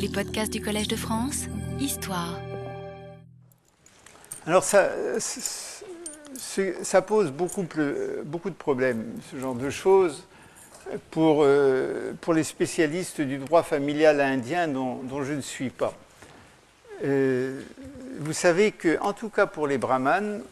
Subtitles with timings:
[0.00, 1.46] Les podcasts du Collège de France,
[1.78, 2.38] Histoire.
[4.46, 4.90] Alors ça,
[7.06, 10.24] pose beaucoup, de problèmes, ce genre de choses,
[11.10, 15.94] pour, euh, les spécialistes du droit familial indien dont, je ne suis pas.
[17.04, 17.60] Euh,
[18.18, 20.42] vous savez que, en tout cas pour les brahmanes,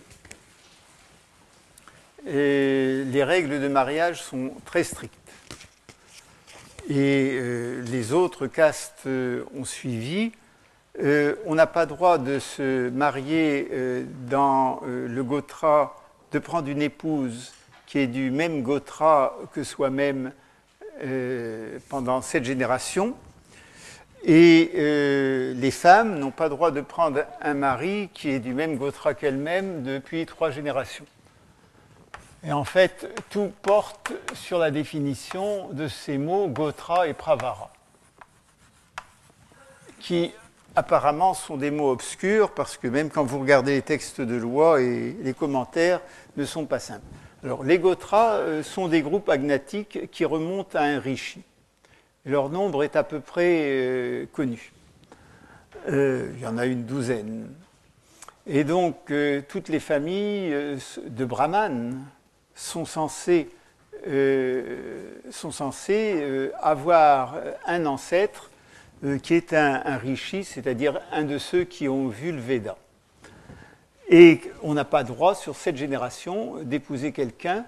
[2.25, 5.26] les règles de mariage sont très strictes.
[6.89, 7.41] Et
[7.91, 10.31] les autres castes ont suivi.
[11.03, 13.69] on n'a pas droit de se marier
[14.29, 15.97] dans le Gotra,
[16.33, 17.53] de prendre une épouse
[17.87, 20.33] qui est du même Gotra que soi-même
[21.89, 23.17] pendant cette génération.
[24.29, 28.77] Et euh, les femmes n'ont pas droit de prendre un mari qui est du même
[28.77, 31.07] gotra qu'elles-mêmes depuis trois générations.
[32.45, 37.71] Et en fait, tout porte sur la définition de ces mots gotra et pravara,
[40.01, 40.33] qui
[40.77, 44.81] apparemment sont des mots obscurs parce que même quand vous regardez les textes de loi
[44.81, 46.01] et les commentaires
[46.37, 47.07] ne sont pas simples.
[47.43, 51.43] Alors, les gotras euh, sont des groupes agnatiques qui remontent à un rishi
[52.27, 54.73] leur nombre est à peu près euh, connu.
[55.89, 57.49] Euh, il y en a une douzaine.
[58.49, 59.13] Et donc,
[59.49, 60.55] toutes les familles
[61.05, 62.05] de brahmanes
[62.57, 63.49] sont censées,
[65.31, 67.37] sont censées avoir
[67.67, 68.51] un ancêtre
[69.23, 72.77] qui est un, un rishi, c'est-à-dire un de ceux qui ont vu le Veda.
[74.09, 77.65] Et on n'a pas droit, sur cette génération, d'épouser quelqu'un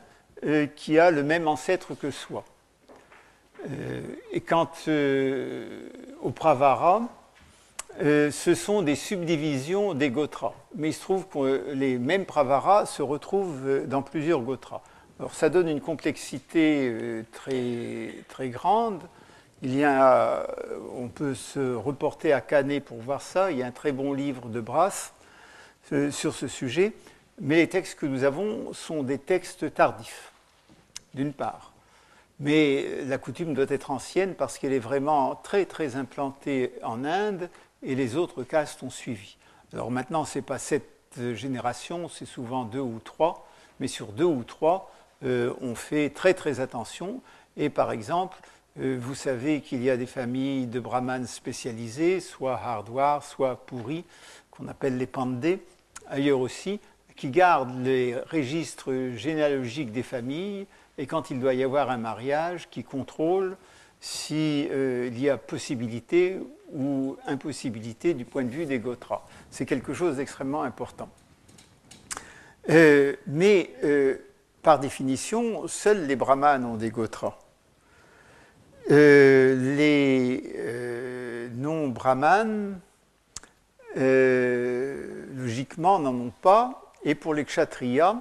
[0.74, 2.44] qui a le même ancêtre que soi.
[3.66, 4.00] Euh,
[4.32, 5.88] et quant euh,
[6.22, 7.02] au Pravara,
[8.00, 10.54] euh, ce sont des subdivisions des Gotras.
[10.76, 14.82] Mais il se trouve que les mêmes Pravara se retrouvent dans plusieurs Gotras.
[15.18, 19.02] Alors ça donne une complexité très, très grande.
[19.62, 20.46] Il y a,
[20.94, 23.50] on peut se reporter à Canet pour voir ça.
[23.50, 25.12] Il y a un très bon livre de Brass
[26.10, 26.92] sur ce sujet.
[27.40, 30.32] Mais les textes que nous avons sont des textes tardifs,
[31.14, 31.72] d'une part.
[32.40, 37.48] Mais la coutume doit être ancienne parce qu'elle est vraiment très très implantée en Inde
[37.82, 39.36] et les autres castes ont suivi.
[39.72, 43.48] Alors maintenant, ce n'est pas cette génération, c'est souvent deux ou trois,
[43.80, 44.92] mais sur deux ou trois,
[45.24, 47.20] euh, on fait très très attention.
[47.56, 48.38] Et par exemple,
[48.80, 54.04] euh, vous savez qu'il y a des familles de brahmanes spécialisées, soit Hardwar, soit Puri,
[54.50, 55.60] qu'on appelle les Pandey,
[56.08, 56.80] ailleurs aussi,
[57.16, 60.66] qui gardent les registres généalogiques des familles
[60.98, 63.56] et quand il doit y avoir un mariage qui contrôle
[64.00, 66.38] s'il euh, y a possibilité
[66.72, 69.22] ou impossibilité du point de vue des Gotras.
[69.50, 71.08] C'est quelque chose d'extrêmement important.
[72.70, 74.16] Euh, mais euh,
[74.62, 77.38] par définition, seuls les brahmanes ont des Gotras.
[78.88, 80.42] les
[81.54, 82.78] non-brahmanes,
[83.96, 86.92] logiquement, n'en ont pas.
[87.04, 88.16] Et pour les kshatriyas,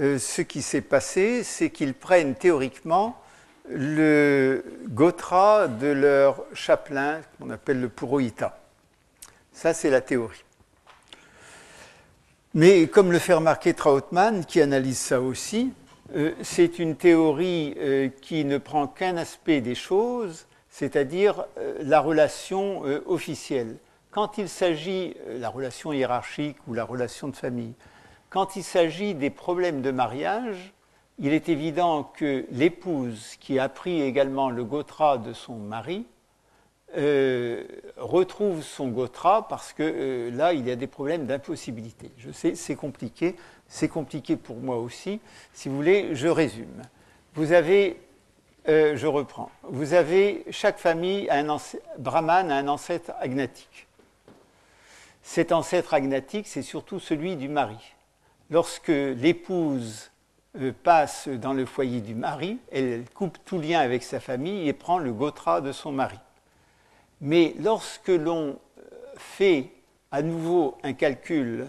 [0.00, 3.20] euh, ce qui s'est passé, c'est qu'ils prennent théoriquement
[3.68, 8.58] le gotra de leur chapelain, qu'on appelle le purohita.
[9.52, 10.44] Ça, c'est la théorie.
[12.52, 15.72] Mais comme le fait remarquer Trautmann, qui analyse ça aussi,
[16.14, 21.44] euh, c'est une théorie euh, qui ne prend qu'un aspect des choses, c'est-à-dire
[21.82, 23.76] la relation officielle.
[24.10, 27.74] Quand il s'agit, la relation hiérarchique ou la relation de famille,
[28.28, 30.74] quand il s'agit des problèmes de mariage,
[31.18, 36.06] il est évident que l'épouse qui a pris également le gotra de son mari
[36.96, 37.64] euh,
[37.96, 42.10] retrouve son gotra parce que euh, là, il y a des problèmes d'impossibilité.
[42.18, 43.34] Je sais, c'est compliqué,
[43.66, 45.20] c'est compliqué pour moi aussi.
[45.52, 46.82] Si vous voulez, je résume.
[47.34, 48.00] Vous avez,
[48.68, 51.56] euh, je reprends, vous avez, chaque famille, un
[51.98, 53.88] brahman a un ancêtre agnatique.
[55.24, 57.94] Cet ancêtre agnatique, c'est surtout celui du mari
[58.50, 60.12] lorsque l'épouse
[60.60, 64.72] euh, passe dans le foyer du mari, elle coupe tout lien avec sa famille et
[64.72, 66.18] prend le gotra de son mari.
[67.20, 68.82] Mais lorsque l'on euh,
[69.16, 69.70] fait
[70.12, 71.66] à nouveau un calcul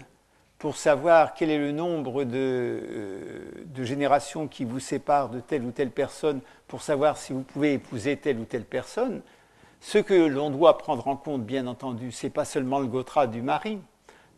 [0.58, 5.72] pour savoir quel est le nombre euh, de, générations qui vous séparent de telle ou
[5.72, 9.20] telle personne, pour savoir si vous pouvez épouser telle ou telle personne,
[9.80, 13.26] ce que l'on doit prendre en compte, bien entendu, ce n'est pas seulement le gotra
[13.26, 13.80] du mari,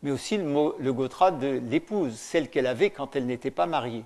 [0.03, 4.05] mais aussi le, le gotra de l'épouse, celle qu'elle avait quand elle n'était pas mariée.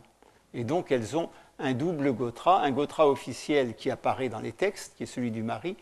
[0.55, 4.95] Et donc elles ont un double gotra, un gotra officiel qui apparaît dans les textes,
[4.97, 5.77] qui est celui du mari,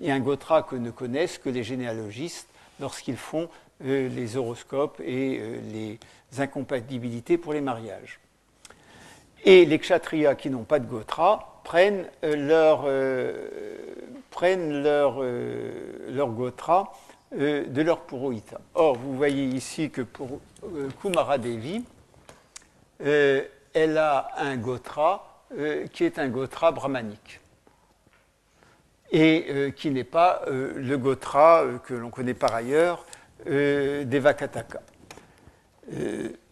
[0.00, 2.48] et un gotra que ne connaissent que les généalogistes
[2.80, 3.48] lorsqu'ils font
[3.84, 5.98] euh, les horoscopes et euh, les
[6.38, 8.20] incompatibilités pour les mariages.
[9.44, 12.86] Et les kshatriyas qui n'ont pas de gotra prennent leur,
[14.30, 16.92] prennent leur, leur gotra
[17.30, 18.58] de leur purohita.
[18.74, 20.40] Or, vous voyez ici que pour
[21.02, 21.84] Kumara Devi,
[23.74, 25.46] elle a un gotra
[25.92, 27.40] qui est un gotra brahmanique
[29.12, 33.04] et qui n'est pas le gotra que l'on connaît par ailleurs
[33.46, 34.80] des Vakataka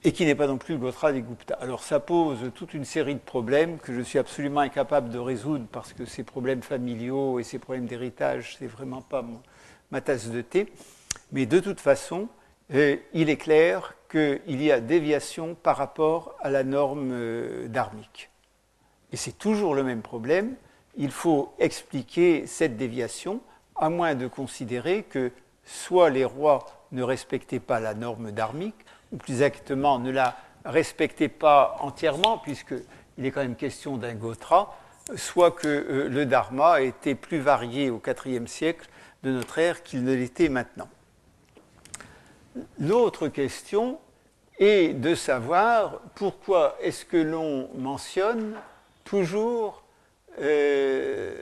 [0.04, 1.54] et qui n'est pas non plus le Gotra des Gupta.
[1.54, 5.66] Alors ça pose toute une série de problèmes que je suis absolument incapable de résoudre
[5.70, 9.24] parce que ces problèmes familiaux et ces problèmes d'héritage, c'est vraiment pas
[9.90, 10.72] ma tasse de thé.
[11.30, 12.28] Mais de toute façon,
[12.74, 18.30] euh, il est clair qu'il y a déviation par rapport à la norme euh, dharmique.
[19.10, 20.54] Et c'est toujours le même problème.
[20.96, 23.40] Il faut expliquer cette déviation,
[23.74, 25.32] à moins de considérer que
[25.64, 30.36] soit les rois ne respectaient pas la norme dharmique, ou plus exactement ne la
[30.66, 34.76] respectait pas entièrement, puisqu'il est quand même question d'un Gotra,
[35.16, 38.88] soit que euh, le Dharma était plus varié au IVe siècle
[39.22, 40.88] de notre ère qu'il ne l'était maintenant.
[42.78, 43.99] L'autre question
[44.58, 48.54] est de savoir pourquoi est-ce que l'on mentionne
[49.04, 49.82] toujours
[50.40, 51.40] euh,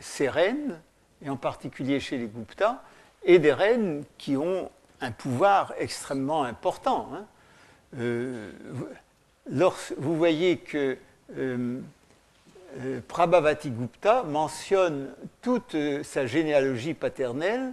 [0.00, 0.80] ces reines,
[1.24, 2.82] et en particulier chez les Gupta,
[3.24, 4.70] et des reines qui ont
[5.00, 7.08] un pouvoir extrêmement important.
[7.14, 7.24] Hein.
[7.98, 8.50] Euh,
[9.96, 10.98] vous voyez que
[11.36, 11.80] euh,
[13.08, 15.08] Prabhavati Gupta mentionne
[15.40, 17.72] toute sa généalogie paternelle,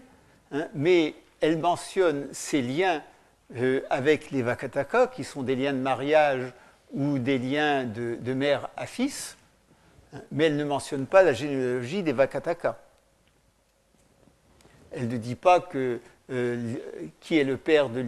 [0.52, 1.16] hein, mais
[1.46, 3.04] elle mentionne ses liens
[3.92, 6.52] avec les Vakataka, qui sont des liens de mariage
[6.94, 9.38] ou des liens de, mère à fils,
[10.14, 12.80] hein, mais elle ne mentionne pas la généalogie des Vakataka.
[14.92, 15.68] Elle ne dit pas
[16.32, 16.74] euh,
[17.20, 18.00] qui est le père de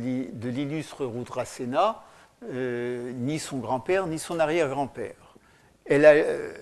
[0.50, 2.04] l'illustre Rudrasena,
[2.52, 5.36] euh, ni son grand-père, ni son arrière-grand-père.
[5.92, 6.54] Euh,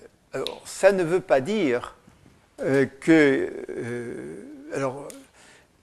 [0.64, 1.96] ça ne veut pas dire
[3.00, 3.52] que.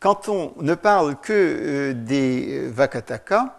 [0.03, 3.55] Quand on ne parle que des Vakataka,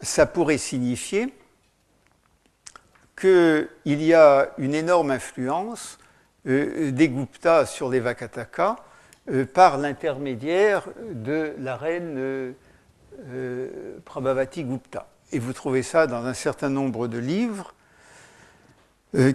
[0.00, 1.30] ça pourrait signifier
[3.20, 5.98] qu'il y a une énorme influence
[6.46, 8.76] des Guptas sur les Vakataka
[9.30, 12.52] euh, par l'intermédiaire de la reine euh,
[13.28, 15.06] euh, Prabhavati Gupta.
[15.32, 17.74] Et vous trouvez ça dans un certain nombre de livres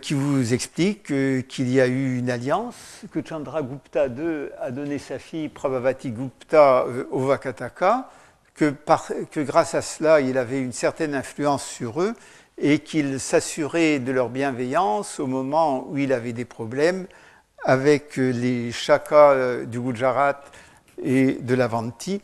[0.02, 5.18] qui vous expliquent qu'il y a eu une alliance, que Chandragupta II a donné sa
[5.18, 8.10] fille Prabhavati Gupta au Vakataka,
[8.56, 12.14] que, grâce à cela il avait une certaine influence sur eux
[12.58, 17.08] et qu'il s'assurait de leur bienveillance au moment où il avait des problèmes
[17.64, 20.42] avec euh, les Chakas euh, du Gujarat
[21.02, 22.22] et de l'Avanti,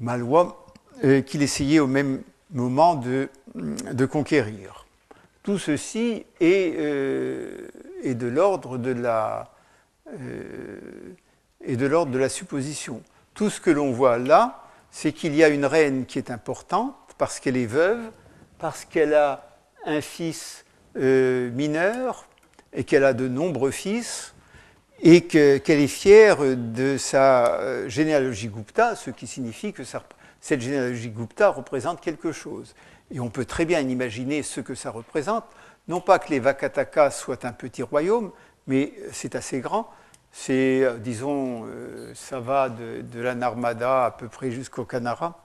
[0.00, 0.66] Malwa,
[1.04, 4.77] euh, qu'il essayait au même moment de conquérir.
[5.48, 6.78] Tout ceci est,
[8.02, 9.50] est de l'ordre de la
[11.64, 13.00] est de l'ordre de la supposition.
[13.32, 16.94] Tout ce que l'on voit là, c'est qu'il y a une reine qui est importante
[17.16, 18.10] parce qu'elle est veuve,
[18.58, 19.56] parce qu'elle a
[19.86, 22.28] un fils mineur
[22.74, 24.34] et qu'elle a de nombreux fils,
[25.00, 31.08] et qu'elle est fière de sa euh, généalogie Gupta, ce qui signifie que cette généalogie
[31.08, 32.74] Gupta représente quelque chose.
[33.10, 35.44] Et on peut très bien imaginer ce que ça représente.
[35.88, 38.30] Non pas que les Vakataka soient un petit royaume,
[38.66, 39.90] mais c'est assez grand.
[40.30, 45.42] C'est, euh, disons, euh, ça va de, la Narmada à peu près jusqu'au Kanara.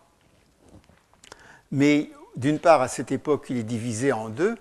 [1.72, 4.58] Mais d'une part, à cette époque, il est divisé en deux.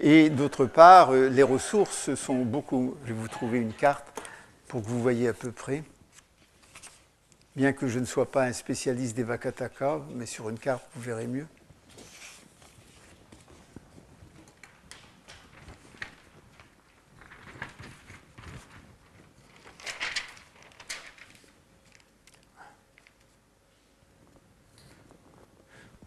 [0.00, 2.94] Et d'autre part, les ressources sont beaucoup.
[3.04, 4.06] Je vais vous trouver une carte
[4.68, 5.82] pour que vous voyez à peu près.
[7.56, 11.02] Bien que je ne sois pas un spécialiste des Vakataka, mais sur une carte, vous
[11.02, 11.46] verrez mieux.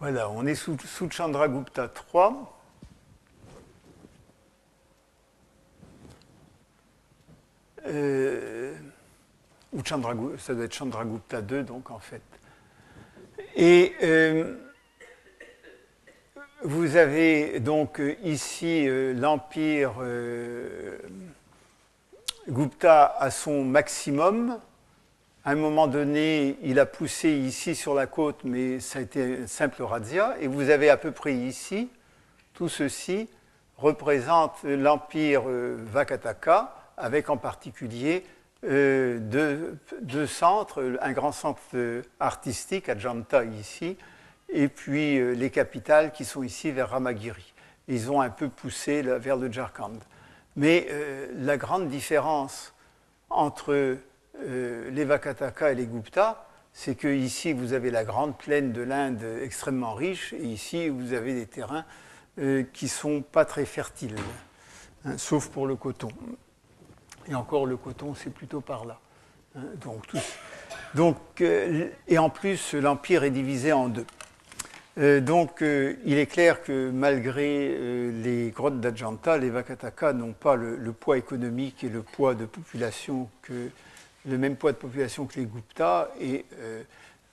[0.01, 2.59] Voilà, on est sous, sous Chandragupta 3.
[7.85, 8.73] Euh,
[9.71, 12.23] ou Chandragupta, ça doit être Chandragupta II, donc en fait.
[13.55, 14.57] Et euh,
[16.63, 19.93] vous avez donc ici euh, l'empire
[22.49, 24.59] Gupta à son maximum.
[25.43, 29.39] À un moment donné, il a poussé ici sur la côte, mais ça a été
[29.41, 30.35] un simple razzia.
[30.39, 31.89] Et vous avez à peu près ici,
[32.53, 33.27] tout ceci
[33.75, 38.23] représente l'empire Vakataka avec en particulier
[38.65, 41.59] euh, deux, centres, un grand centre
[42.19, 43.97] artistique à Janta ici,
[44.47, 47.51] et puis euh, les capitales qui sont ici vers Ramagiri.
[47.87, 49.97] Ils ont un peu poussé vers le Jharkhand.
[50.55, 50.87] Mais
[51.35, 52.75] la grande différence
[53.29, 53.97] entre
[54.47, 59.23] les Vakataka et les Gupta, c'est que ici vous avez la grande plaine de l'Inde
[59.41, 61.85] extrêmement riche, et ici vous avez des terrains
[62.37, 64.15] qui ne sont pas très fertiles,
[65.05, 66.09] hein, sauf pour le coton.
[67.27, 68.99] Et encore le coton, c'est plutôt par là.
[69.55, 70.07] Hein, donc,
[70.95, 74.05] donc et en plus, l'empire est divisé en deux.
[74.97, 80.33] Euh, donc, euh, il est clair que malgré euh, les grottes d'Ajanta, les Vakataka n'ont
[80.33, 83.69] pas le, poids économique et le poids de population que
[84.25, 86.45] le même poids de population que les Gupta et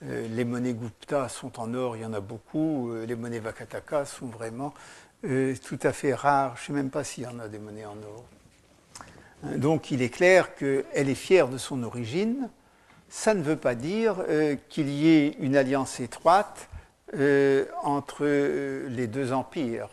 [0.01, 2.91] les monnaies Gupta sont en or, il y en a beaucoup.
[3.05, 4.73] les monnaies Vakataka sont vraiment
[5.21, 6.55] tout à fait rares.
[6.57, 8.25] Je ne sais même pas s'il y en a des monnaies en or.
[9.43, 12.49] Hein, donc, il est clair qu'elle est fière de son origine.
[13.09, 14.23] Ça ne veut pas dire
[14.69, 16.69] qu'il y ait une alliance étroite
[17.15, 19.89] euh, entre euh, les deux empires.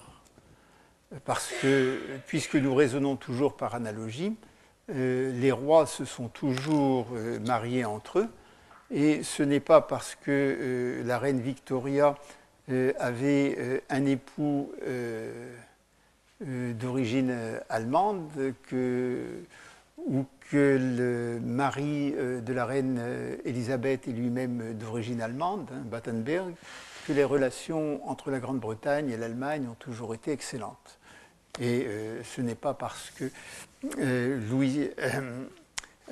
[1.25, 4.37] Parce que, puisque nous raisonnons toujours par analogie,
[4.91, 7.09] euh, les rois se sont toujours
[7.45, 8.29] mariés entre eux,
[8.91, 12.15] et ce n'est pas parce que la reine Victoria
[12.99, 14.73] avait un époux
[16.41, 17.37] d'origine
[17.69, 18.31] allemande
[19.99, 23.01] ou que le mari de la reine
[23.45, 26.55] Elisabeth est lui-même d'origine allemande, hein, Battenberg,
[27.07, 30.99] que les relations entre la Grande-Bretagne et l'Allemagne ont toujours été excellentes.
[31.61, 33.29] Et euh, ce n'est pas parce que euh,
[33.83, 34.91] Louis,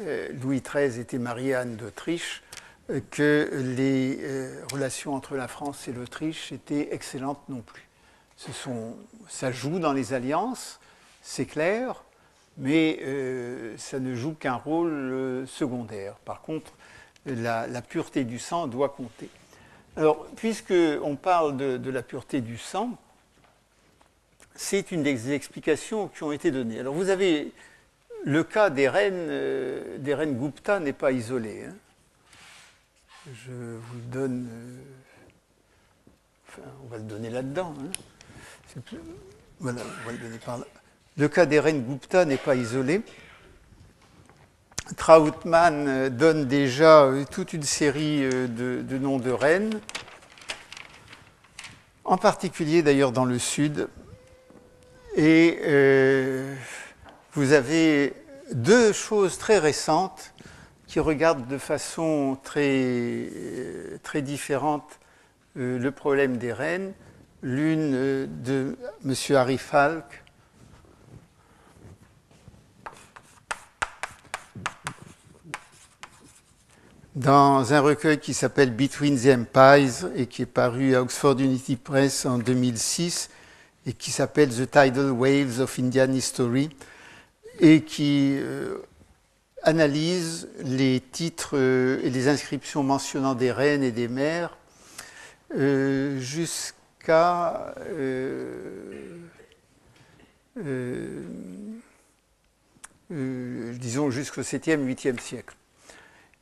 [0.00, 2.42] euh, Louis, XIII était marié à Anne d'Autriche
[3.10, 4.18] que les
[4.70, 7.88] relations entre la France et l'Autriche étaient excellentes non plus.
[8.36, 8.96] Ce sont,
[9.28, 10.80] ça joue dans les alliances,
[11.22, 12.04] c'est clair,
[12.58, 13.00] mais
[13.78, 16.16] ça ne joue qu'un rôle secondaire.
[16.26, 16.74] Par contre,
[17.24, 19.30] la pureté du sang doit compter.
[19.96, 22.98] Alors, puisqu'on parle de, la pureté du sang,
[24.54, 26.80] c'est une des explications qui ont été données.
[26.80, 27.52] Alors, vous avez
[28.24, 31.66] le cas des reines, euh, des reines Gupta n'est pas isolé.
[31.68, 31.74] Hein.
[33.26, 34.48] Je vous le donne.
[34.50, 34.82] Euh,
[36.48, 37.74] enfin, on va le donner là-dedans.
[37.80, 38.80] Hein.
[39.60, 40.64] Voilà, on va le donner par là.
[41.16, 43.02] Le cas des reines Gupta n'est pas isolé.
[44.96, 49.80] Trautmann euh, donne déjà toute une série de, noms de reines,
[52.04, 53.88] en particulier d'ailleurs dans le sud.
[55.16, 55.58] Et
[57.34, 58.14] vous avez
[58.52, 60.32] deux choses très récentes
[60.86, 63.28] qui regardent de façon très,
[64.02, 64.98] très différente
[65.54, 66.92] le problème des reines.
[67.42, 69.14] L'une de M.
[69.36, 70.24] Harry Falk,
[77.14, 81.76] dans un recueil qui s'appelle Between the Empires et qui est paru à Oxford Unity
[81.76, 83.30] Press en 2006
[83.86, 86.70] et qui s'appelle The Tidal Waves of Indian History
[87.60, 88.78] et qui euh,
[89.62, 94.56] analyse les titres euh, et les inscriptions mentionnant des reines et des mères
[95.56, 97.74] euh, jusqu'à
[103.78, 105.54] disons jusqu'au 7e, 8e siècle.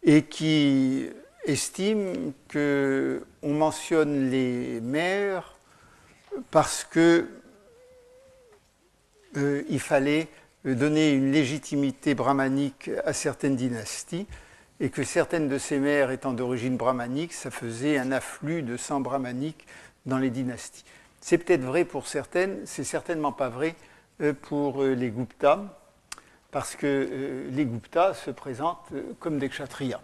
[0.04, 1.08] Et qui
[1.44, 5.51] estime qu'on mentionne les mères
[6.50, 7.28] parce que
[9.36, 10.28] euh, fallait
[10.64, 14.26] donner une légitimité brahmanique à certaines dynasties
[14.80, 19.00] et que certaines de ces mères étant d'origine brahmanique, ça faisait un afflux de sang
[19.00, 19.66] brahmanique
[20.06, 20.84] dans les dynasties.
[21.20, 23.74] C'est peut-être vrai pour certaines, c'est certainement pas vrai
[24.20, 25.60] euh, pour euh, les Guptas,
[26.50, 30.00] parce que les Guptas se présentent comme des kshatriyas.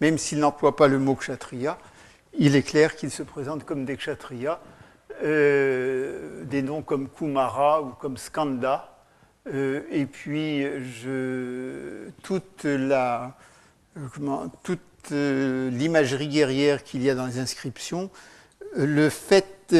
[0.00, 1.76] Même s'ils n'emploient pas le mot kshatriya,
[2.38, 4.60] il est clair qu'ils se présentent comme des kshatriyas.
[5.22, 8.88] Euh, des noms comme Kumara ou comme Skanda.
[9.46, 10.64] et puis,
[12.22, 12.66] toute
[14.62, 18.10] toute l'imagerie guerrière qu'il y a dans les inscriptions,
[18.76, 19.74] le fait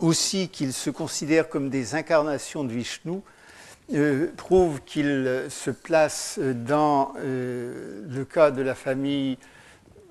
[0.00, 3.20] aussi qu'ils se considèrent comme des incarnations de Vishnu,
[3.92, 9.36] euh, prouve qu'il se place dans euh, le cas de la famille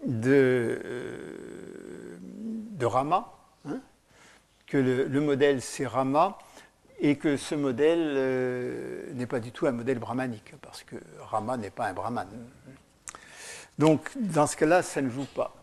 [0.05, 2.17] de, euh,
[2.71, 3.31] de Rama,
[3.65, 3.79] hein,
[4.69, 6.37] que le, modèle c'est Rama,
[6.99, 11.69] et que ce modèle n'est pas du tout un modèle brahmanique, parce que Rama n'est
[11.69, 12.27] pas un brahman.
[13.77, 15.55] Donc dans ce cas-là, ça ne joue pas.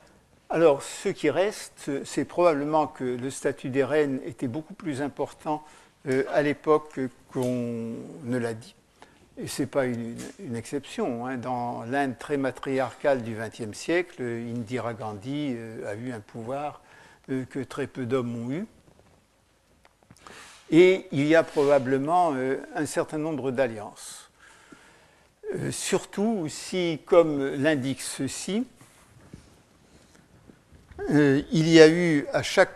[0.48, 5.62] Alors ce qui reste, c'est probablement que le statut des reines était beaucoup plus important
[6.32, 7.00] à l'époque
[7.32, 7.94] qu'on
[8.24, 8.74] ne l'a dit.
[9.38, 10.16] Et ce n'est pas une,
[10.54, 11.26] exception.
[11.26, 11.36] Hein.
[11.36, 16.80] Dans l'Inde très matriarcale du XXe siècle, Indira Gandhi euh, a eu un pouvoir
[17.30, 18.66] euh, que très peu d'hommes ont eu.
[20.70, 24.30] Et il y a probablement euh, un certain nombre d'alliances.
[25.54, 28.66] Euh, surtout si, comme l'indique ceci,
[31.10, 32.72] euh, il y a eu à chaque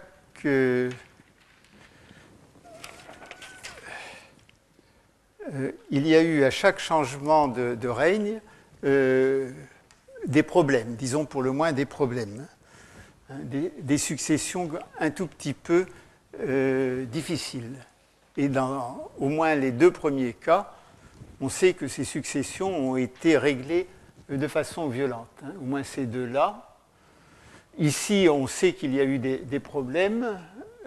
[5.90, 8.40] il y a eu à chaque changement de, règne
[8.82, 12.47] des problèmes, disons pour le moins des problèmes,
[13.28, 15.85] hein, des, successions un tout petit peu
[16.38, 17.75] euh, difficiles.
[18.37, 20.72] Et dans au moins les deux premiers cas,
[21.40, 23.88] on sait que ces successions ont été réglées
[24.28, 26.76] de façon violente, hein, au moins ces deux-là.
[27.78, 30.38] Ici, on sait qu'il y a eu des, problèmes,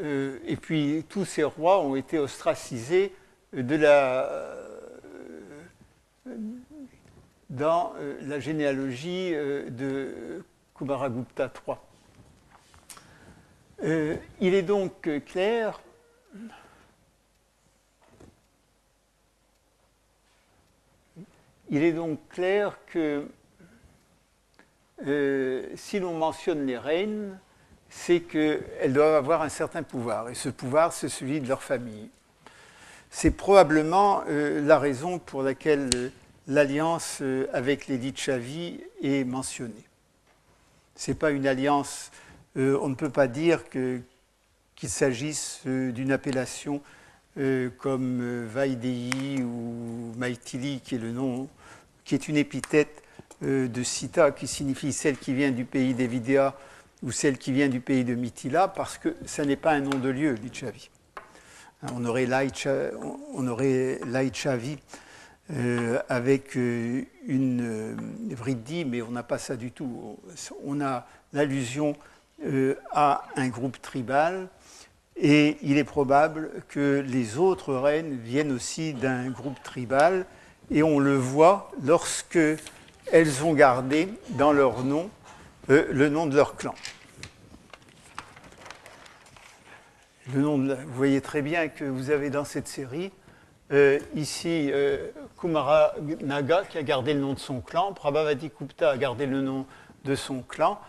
[0.01, 3.13] euh, et puis tous ces rois ont été ostracisés
[3.51, 4.29] de la,
[7.49, 10.41] dans euh, la généalogie de
[10.73, 11.77] Kumaragupta III.
[13.81, 15.81] Euh, il est donc clair
[21.69, 23.27] il est donc clair que
[25.75, 27.39] si l'on mentionne les reines,
[27.89, 32.09] c'est qu'elles doivent avoir un certain pouvoir, et ce pouvoir, c'est celui de leur famille.
[33.09, 35.89] C'est probablement la raison pour laquelle
[36.47, 39.85] l'alliance euh, avec les Lichavi est mentionnée.
[40.95, 42.11] Ce n'est pas une alliance,
[42.57, 46.81] euh, on ne peut pas dire qu'il s'agisse euh, d'une appellation
[47.79, 51.49] comme Vaidei ou Maitili, qui est le nom,
[52.05, 53.01] qui est une épithète
[53.41, 56.07] de Sita, qui signifie celle qui vient du pays des
[57.01, 59.97] ou celle qui vient du pays de Mithila, parce que ça n'est pas un nom
[59.97, 60.91] de lieu, Lichavi.
[61.91, 62.27] On aurait
[64.05, 64.77] Laichavi
[65.51, 67.95] euh, avec euh, une euh,
[68.33, 70.17] vridi, mais on n'a pas ça du tout.
[70.63, 71.97] On a l'allusion
[72.91, 74.49] à un groupe tribal,
[75.15, 80.25] et il est probable que les autres reines viennent aussi d'un groupe tribal,
[80.71, 82.39] et on le voit lorsque
[83.11, 85.09] elles ont gardé dans leur nom
[85.67, 86.75] le nom de leur clan.
[90.33, 93.11] Le nom vous voyez très bien que vous avez dans cette série
[93.71, 98.91] euh, ici, euh, Kumara Naga qui a gardé le nom de son clan, Prabhavati Gupta
[98.91, 99.65] a gardé le nom
[100.03, 100.79] de son clan,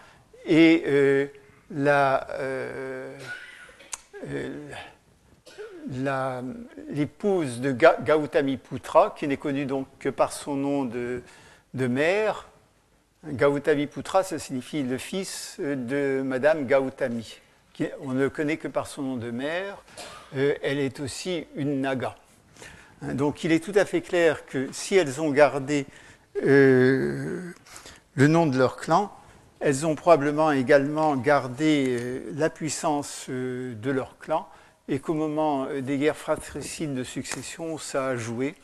[0.44, 1.26] et euh,
[6.90, 11.22] l'épouse de Gautami Putra, qui n'est connue donc que par son nom de,
[11.74, 12.48] mère.
[13.26, 17.40] Gautami Putra, ça signifie le fils de Madame Gautami.
[18.00, 19.82] on ne connaît que par son nom de mère.
[20.34, 22.16] elle est aussi une Naga.
[23.02, 25.86] Hein, donc il est tout à fait clair que si elles ont gardé
[26.42, 27.52] euh,
[28.14, 29.12] le nom de leur clan,
[29.64, 34.46] elles ont probablement également gardé euh, la puissance euh, de leur clan
[34.88, 38.54] et qu'au moment des guerres fratricides de succession, ça a joué.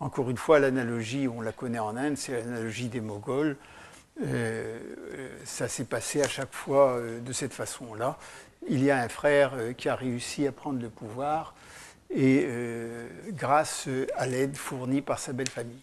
[0.00, 3.56] Encore une fois, l'analogie, on la connaît en Inde, c'est l'analogie des Moghols.
[5.44, 8.16] ça s'est passé à chaque fois de cette façon-là.
[8.66, 11.54] Il y a un frère qui a réussi à prendre le pouvoir
[12.10, 15.80] et euh, grâce à l'aide fournie par sa belle famille.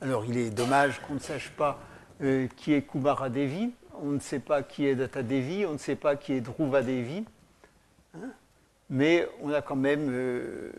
[0.00, 1.80] Alors il est dommage qu'on ne sache pas
[2.22, 5.78] euh, qui est Kubara Devi, on ne sait pas qui est Data Devi, on ne
[5.78, 7.24] sait pas qui est Dhruva Devi,
[8.14, 8.30] hein,
[8.90, 10.70] mais on a quand même euh,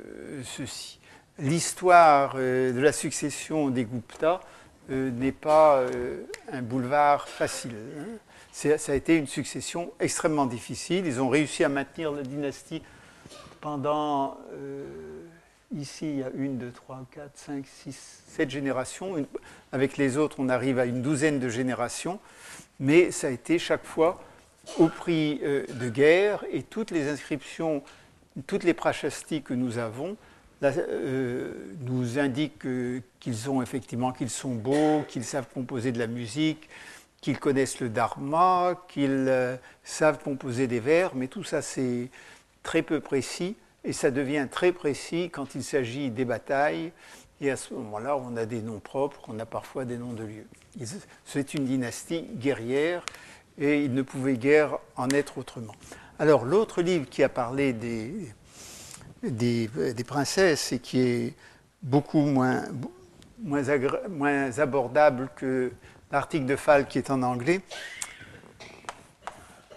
[0.43, 0.99] ceci.
[1.39, 4.39] L'histoire de la succession des Gupta
[4.87, 5.83] n'est pas
[6.51, 7.75] un boulevard facile.
[7.97, 8.19] Hein.
[8.53, 11.07] Ça a été une succession extrêmement difficile.
[11.07, 12.83] Ils ont réussi à maintenir la dynastie
[13.63, 14.85] pendant, euh,
[15.73, 19.15] ici, il y a une, deux, trois, quatre, cinq, six, sept générations.
[19.71, 22.19] avec les autres, on arrive à une douzaine de générations.
[22.79, 24.23] Mais ça a été chaque fois
[24.77, 27.83] au prix euh, de guerre et toutes les inscriptions,
[28.47, 30.17] toutes les prachastis que nous avons
[30.63, 32.65] euh, nous indiquent
[33.19, 36.69] qu'ils ont effectivement, qu'ils sont beaux, qu'ils savent composer de la musique,
[37.19, 42.09] qu'ils connaissent le dharma, qu'ils savent composer des vers, mais tout ça c'est
[42.63, 46.91] très peu précis, et ça devient très précis quand il s'agit des batailles,
[47.41, 50.23] et à ce moment-là, on a des noms propres, on a parfois des noms de
[50.23, 50.47] lieux.
[51.25, 53.03] C'est une dynastie guerrière,
[53.57, 55.75] et il ne pouvait guère en être autrement.
[56.19, 58.33] Alors, l'autre livre qui a parlé des,
[59.23, 59.69] des,
[60.05, 61.33] princesses et qui est
[61.81, 62.63] beaucoup moins,
[63.39, 63.63] moins,
[64.09, 65.71] moins abordable que
[66.11, 67.61] l'article de Fall qui est en anglais,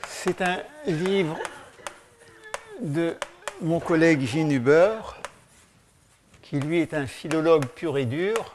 [0.08, 1.38] c'est un livre
[2.80, 3.16] de
[3.60, 4.94] mon collègue Jean Huber,
[6.42, 8.54] qui lui est un philologue pur et dur.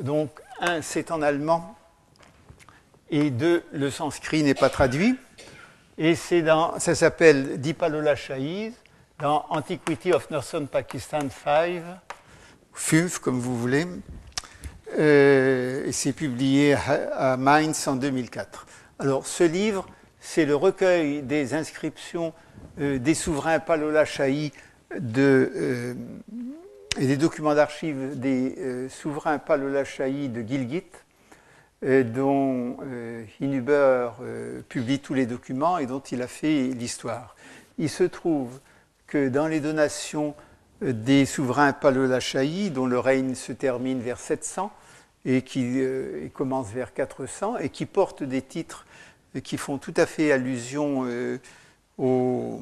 [0.00, 1.76] Donc, un, c'est en allemand,
[3.10, 5.18] et deux, le sanskrit n'est pas traduit.
[5.98, 8.72] Et c'est dans, ça s'appelle Dipalola Shahiz,
[9.18, 11.82] dans Antiquity of Northern Pakistan 5,
[12.72, 13.86] FUF comme vous voulez,
[14.98, 18.66] euh, et c'est publié à, Mainz en 2004.
[18.98, 19.86] Alors ce livre,
[20.22, 22.32] c'est le recueil des inscriptions
[22.80, 24.52] euh, des souverains Palola Shahi
[24.98, 25.94] de,
[26.98, 30.84] et des documents d'archives des souverains Palola Shahi de Gilgit,
[31.82, 32.76] dont
[33.40, 34.10] Hinuber
[34.68, 37.36] publie tous les documents et dont il a fait l'histoire.
[37.78, 38.60] Il se trouve
[39.06, 40.34] que dans les donations
[40.82, 44.72] des souverains Palolachai, dont le règne se termine vers 700
[45.24, 48.84] et qui euh, commence vers 400, et qui portent des titres
[49.40, 51.38] qui font tout à fait allusion euh,
[51.98, 52.60] au,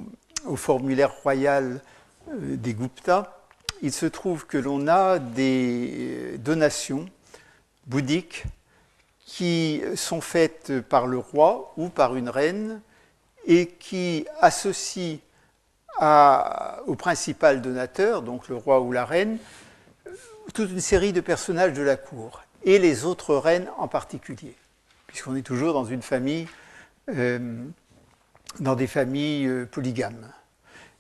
[0.57, 1.81] formulaire royal
[2.29, 3.43] euh, des Gupta,
[3.83, 7.07] il se trouve que l'on a des donations
[7.87, 8.45] bouddhiques
[9.25, 12.81] qui sont faites par le roi ou par une reine
[13.47, 15.19] et qui associent
[16.87, 19.39] au principal donateur, donc le roi ou la reine,
[20.55, 24.55] toute une série de personnages de la cour, et les autres reines en particulier,
[25.11, 26.47] puisqu'on est toujours dans une famille,
[27.09, 27.65] euh,
[28.61, 30.31] dans des familles euh, polygames.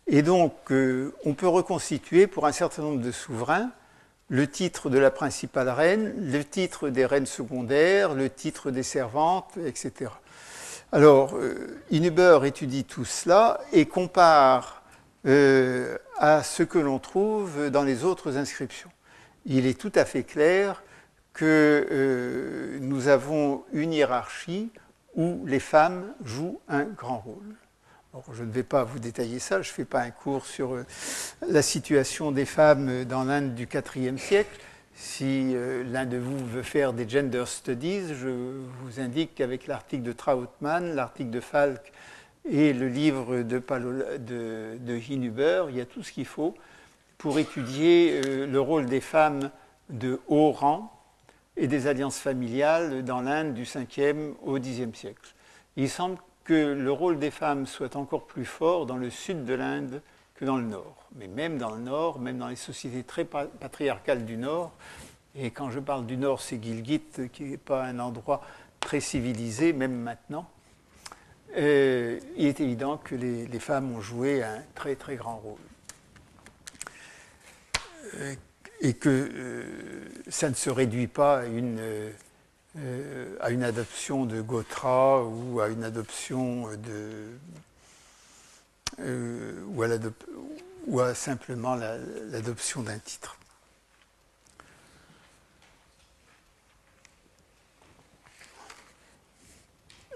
[0.08, 3.70] Et donc, euh, on peut reconstituer pour un certain nombre de souverains
[4.28, 9.56] le titre de la principale reine, le titre des reines secondaires, le titre des servantes,
[9.64, 10.10] etc.
[10.90, 11.36] Alors,
[11.90, 14.82] Inuber étudie tout cela et compare
[15.24, 18.90] à ce que l'on trouve dans les autres inscriptions.
[19.46, 20.80] Il est tout à fait clair
[21.40, 24.68] que euh, nous avons une hiérarchie
[25.16, 27.54] où les femmes jouent un grand rôle.
[28.34, 30.84] je ne vais pas vous détailler ça, je ne fais pas un cours sur euh,
[31.48, 34.60] la situation des femmes dans l'Inde du IVe siècle.
[34.94, 35.54] Si
[35.90, 38.28] l'un de vous veut faire des gender studies, je
[38.82, 41.90] vous indique qu'avec l'article de Trautmann, l'article de Falk
[42.46, 43.62] et le livre de,
[44.18, 46.54] de, de Hinuber, il y a tout ce qu'il faut
[47.16, 49.50] pour étudier euh, le rôle des femmes
[49.88, 50.99] de haut rang
[51.60, 55.34] et des alliances familiales dans l'Inde du 5e au 10e siècle.
[55.76, 59.52] Il semble que le rôle des femmes soit encore plus fort dans le sud de
[59.52, 60.00] l'Inde
[60.36, 61.06] que dans le nord.
[61.16, 64.72] Mais même dans le nord, même dans les sociétés très patriarcales du nord,
[65.36, 68.40] et quand je parle du nord, c'est Gilgit, qui n'est pas un endroit
[68.80, 70.48] très civilisé, même maintenant,
[71.58, 75.58] euh, il est évident que les, femmes ont joué un très très grand rôle.
[78.14, 78.34] Euh,
[78.80, 79.64] et que euh,
[80.28, 81.80] ça ne se réduit pas à une,
[83.40, 87.38] à une adoption de Gotra ou à une adoption de.
[88.98, 89.98] à
[90.86, 93.36] ou à simplement l'adoption d'un titre.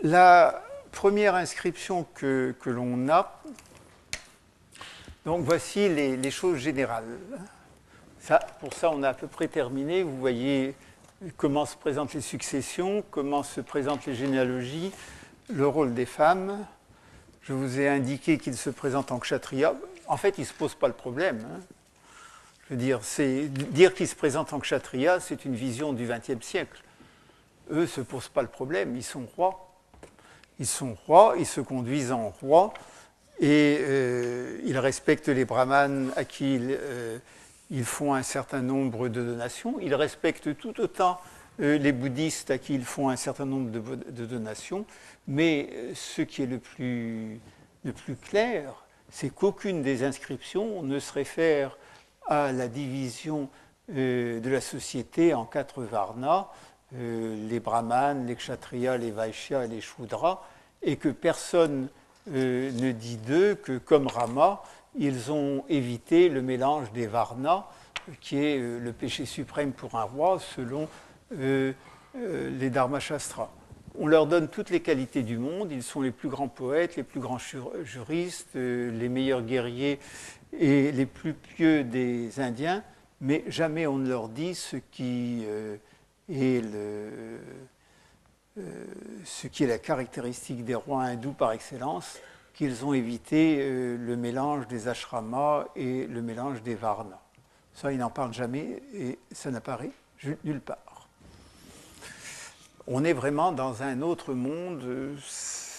[0.03, 3.43] La, première inscription que, l'on a,
[5.27, 7.19] donc voici les, choses générales.
[8.61, 10.03] Pour ça, on a à peu près terminé.
[10.03, 10.75] Vous voyez
[11.37, 14.93] comment se présentent les successions, comment se présentent les généalogies,
[15.51, 16.67] le rôle des femmes.
[17.43, 19.75] Je vous ai indiqué qu'ils se présentent en kshatriya.
[20.07, 21.45] En fait, ils ne se posent pas le problème.
[21.45, 21.61] Hein.
[22.67, 23.01] Je veux dire,
[23.71, 26.83] dire qu'ils se présentent en kshatriya, c'est une vision du XXe siècle.
[27.71, 29.71] Eux ne se posent pas le problème, ils sont rois.
[30.59, 32.73] Ils sont rois, ils se conduisent en rois
[33.41, 37.19] et euh, ils respectent les brahmanes à qui euh,
[37.71, 39.77] ils, font un certain nombre de donations.
[39.81, 41.21] Ils respectent tout autant
[41.61, 44.85] euh, les bouddhistes à qui ils font un certain nombre de, donations.
[45.27, 47.41] Mais ce qui est le plus,
[48.23, 51.79] clair, c'est qu'aucune des inscriptions ne se réfère
[52.27, 53.49] à la division
[53.89, 56.49] de la société en quatre varnas
[56.97, 60.43] euh, les brahmanes, les kshatriyas, les vaishyas et les shudras,
[60.83, 61.89] et que personne
[62.31, 64.63] euh, ne dit d'eux que, comme Rama,
[64.97, 67.67] ils ont évité le mélange des varnas,
[68.21, 70.89] qui est euh, le péché suprême pour un roi, selon
[71.31, 73.51] les dharmashastras.
[73.99, 77.03] On leur donne toutes les qualités du monde, ils sont les plus grands poètes, les
[77.03, 77.39] plus grands
[77.83, 79.99] juristes, les meilleurs guerriers
[80.53, 82.85] et les plus pieux des Indiens,
[83.21, 84.59] mais jamais on ne leur dit
[85.01, 85.77] euh,
[89.25, 92.19] ce qui est la caractéristique des rois hindous par excellence,
[92.55, 97.21] qu'ils ont évité euh, le mélange des ashramas et le mélange des varnas.
[97.75, 99.91] Ça, ils n'en parlent jamais et ça n'apparaît
[100.45, 101.09] nulle part.
[102.87, 104.83] On est vraiment dans un autre monde.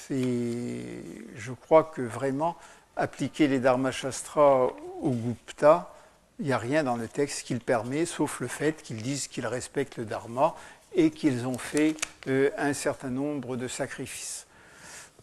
[0.10, 2.56] Je crois que vraiment
[2.96, 4.70] appliquer les Dharmashastras
[5.02, 5.94] au Gupta,
[6.40, 9.28] il n'y a rien dans le texte qui le permet, sauf le fait qu'ils disent
[9.28, 10.56] qu'ils respectent le dharma
[10.94, 11.96] et qu'ils ont fait
[12.28, 14.46] euh, un certain nombre de sacrifices.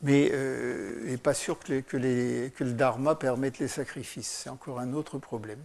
[0.03, 0.33] Mais
[1.05, 4.43] n'est pas sûr que, le dharma permette les sacrifices.
[4.45, 5.61] C'est encore un autre problème.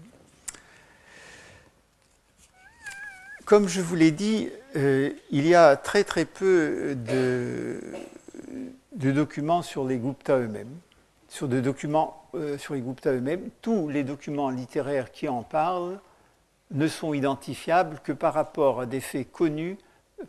[3.45, 7.81] Comme je vous l'ai dit, il y a très très peu de,
[8.93, 10.75] documents sur les Gupta eux-mêmes,
[11.29, 13.49] sur des documents sur les Gupta eux-mêmes.
[13.61, 15.99] Tous les documents littéraires qui en parlent
[16.71, 19.77] ne sont identifiables que par rapport à des faits connus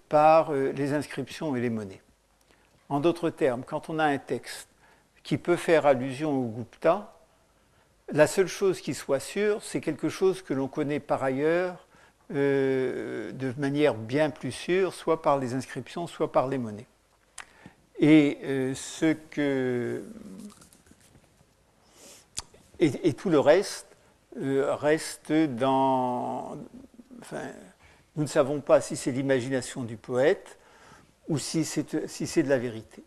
[0.08, 2.02] par euh, les inscriptions et les monnaies.
[2.88, 4.68] En d'autres termes, quand on a un texte
[5.22, 7.14] qui peut faire allusion au Gupta,
[8.10, 11.86] la seule chose qui soit sûre, c'est quelque chose que l'on connaît par ailleurs
[12.32, 16.86] euh, de manière bien plus sûre, soit par les inscriptions, soit par les monnaies.
[17.98, 18.74] Et euh,
[23.16, 23.86] tout le reste
[24.36, 26.56] reste dans
[28.16, 30.57] nous ne savons pas si c'est l'imagination du poète
[31.28, 33.02] ou si c'est de la vérité.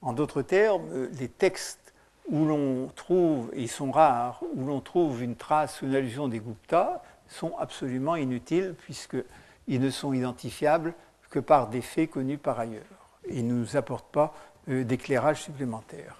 [0.00, 1.92] En d'autres termes, les textes
[2.30, 6.28] où l'on trouve, et ils sont rares, où l'on trouve une trace ou une allusion
[6.28, 10.94] des Gupta sont absolument inutiles puisqu'ils ne sont identifiables
[11.30, 12.82] que par des faits connus par ailleurs.
[13.30, 14.34] Ils ne nous apportent pas
[14.68, 16.16] euh, d'éclairage supplémentaire.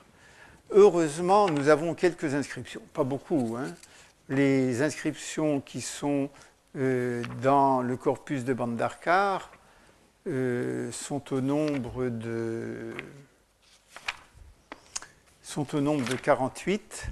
[0.71, 3.57] Heureusement, nous avons quelques inscriptions, pas beaucoup.
[3.59, 3.75] Hein.
[4.29, 6.29] Les inscriptions qui sont
[6.77, 9.51] euh, dans le corpus de Bandarkar
[10.29, 12.95] euh, sont au nombre de
[15.43, 17.09] sont au nombre de 48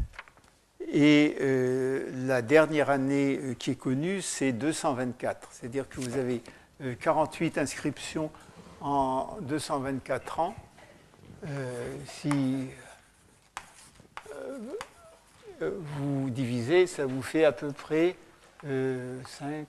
[0.93, 6.43] et euh, la dernière année qui est connue c'est 224 c'est-à-dire que vous avez
[7.01, 8.31] 48 inscriptions
[8.83, 10.55] en 224 ans
[12.05, 12.69] si
[15.61, 18.17] vous divisez ça vous fait à peu près
[18.63, 19.67] 5.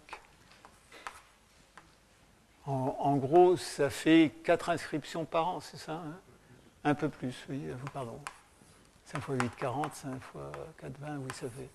[2.68, 6.18] Euh, en, gros, ça fait 4 inscriptions par an, c'est ça hein?
[6.84, 7.62] Un peu plus, oui,
[7.94, 8.20] pardon.
[9.06, 10.52] 5 fois 8, 40, 5 fois
[10.82, 11.70] 4, 20, oui, ça fait.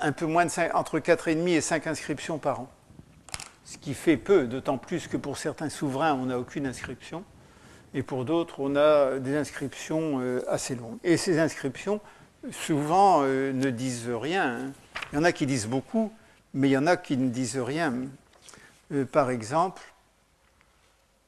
[0.00, 2.70] Un, peu moins de 5, entre 4,5 et 5 inscriptions par an.
[3.64, 7.24] Ce qui fait peu, d'autant plus que pour certains souverains, on n'a aucune inscription.
[7.94, 10.98] Et pour d'autres, on a des inscriptions euh, assez longues.
[11.04, 12.00] Et ces inscriptions,
[12.50, 14.56] souvent, euh, ne disent rien.
[14.56, 14.72] Hein.
[15.12, 16.12] Il y en a qui disent beaucoup,
[16.54, 17.92] mais il y en a qui ne disent rien.
[18.92, 19.82] Euh, par exemple,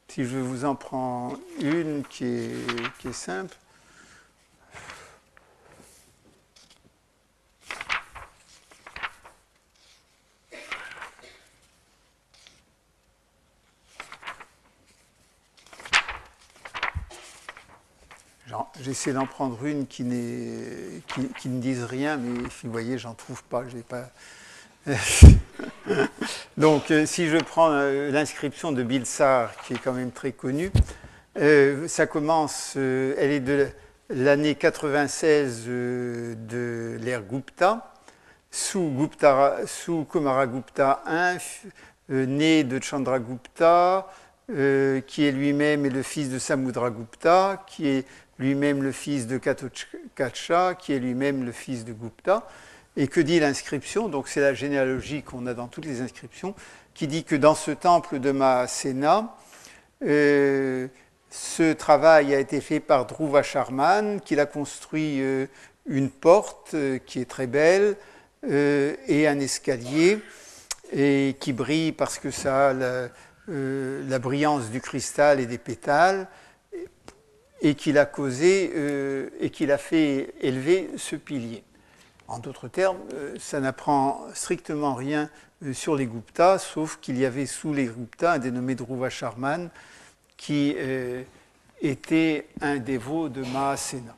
[0.09, 3.57] si je vous en prends une qui est, simple,
[18.81, 20.03] J'essaie d'en prendre une qui,
[21.07, 23.63] qui, qui, ne dise rien, mais vous voyez, j'en trouve pas.
[23.89, 24.11] pas...
[26.57, 30.71] Donc, euh, si je prends euh, l'inscription de Bilsar, qui est quand même très connue,
[31.39, 33.69] euh, ça commence, elle est de
[34.11, 37.95] l'année 96 de l'ère Gupta,
[38.51, 41.39] sous, Gupta, sous Kumaragupta I,
[42.11, 44.13] né de Chandragupta,
[44.49, 48.07] qui est lui-même le fils de Samudragupta, qui est
[48.39, 52.47] lui-même le fils de Katokacha, qui est lui-même le fils de Gupta.
[52.97, 54.09] Et que dit l'inscription?
[54.09, 56.55] Donc c'est la généalogie qu'on a dans toutes les inscriptions,
[56.95, 59.35] qui dit que dans ce temple de Mahasena,
[60.05, 60.89] euh,
[61.31, 65.47] ce travail a été fait par Dhruva Sharman, qu'il a construit euh,
[65.87, 67.97] une porte euh, qui est très belle
[68.45, 70.19] et un escalier
[70.93, 73.09] et qui brille parce que ça a la,
[73.47, 76.27] la brillance du cristal et des pétales
[77.61, 78.73] et qu'il a causé
[79.41, 81.63] et qu'il a fait élever ce pilier.
[82.33, 85.29] En d'autres termes, euh, ça n'apprend strictement rien
[85.65, 89.71] euh, sur les Guptas, sauf qu'il y avait sous les Guptas un dénommé Dhruva Sharman
[90.37, 90.75] qui
[91.81, 94.17] était un dévot de Mahasena.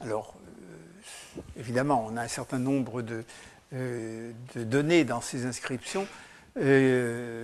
[0.00, 0.34] Alors,
[1.56, 3.24] évidemment, on a un certain nombre de,
[3.72, 6.06] de données dans ces inscriptions.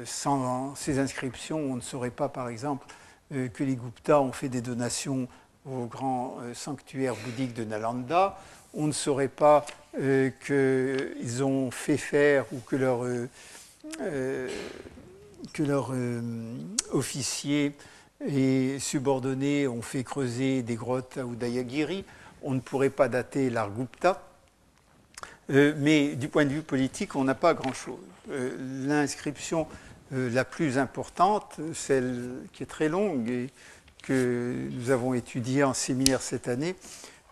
[0.04, 2.86] sans ces inscriptions, on ne saurait pas, par exemple,
[3.32, 5.28] euh, que les Gupta ont fait des donations
[5.64, 8.36] au grand euh, sanctuaire bouddhique de Nalanda.
[8.74, 9.64] On ne saurait pas
[9.98, 13.06] euh, qu'ils ont fait faire ou que leurs
[15.54, 15.92] que leur,
[16.92, 17.72] officiers
[18.26, 22.04] et subordonnés ont fait creuser des grottes à Udayagiri.
[22.42, 24.22] On ne pourrait pas dater l'art Gupta.
[25.48, 27.98] mais du point de vue politique, on n'a pas grand-chose.
[28.28, 29.66] L'inscription
[30.12, 33.48] euh, la plus importante, celle qui est très longue et
[34.02, 36.74] que nous avons étudiée en séminaire cette année,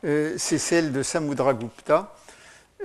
[0.05, 2.15] euh, c'est celle de Samudragupta,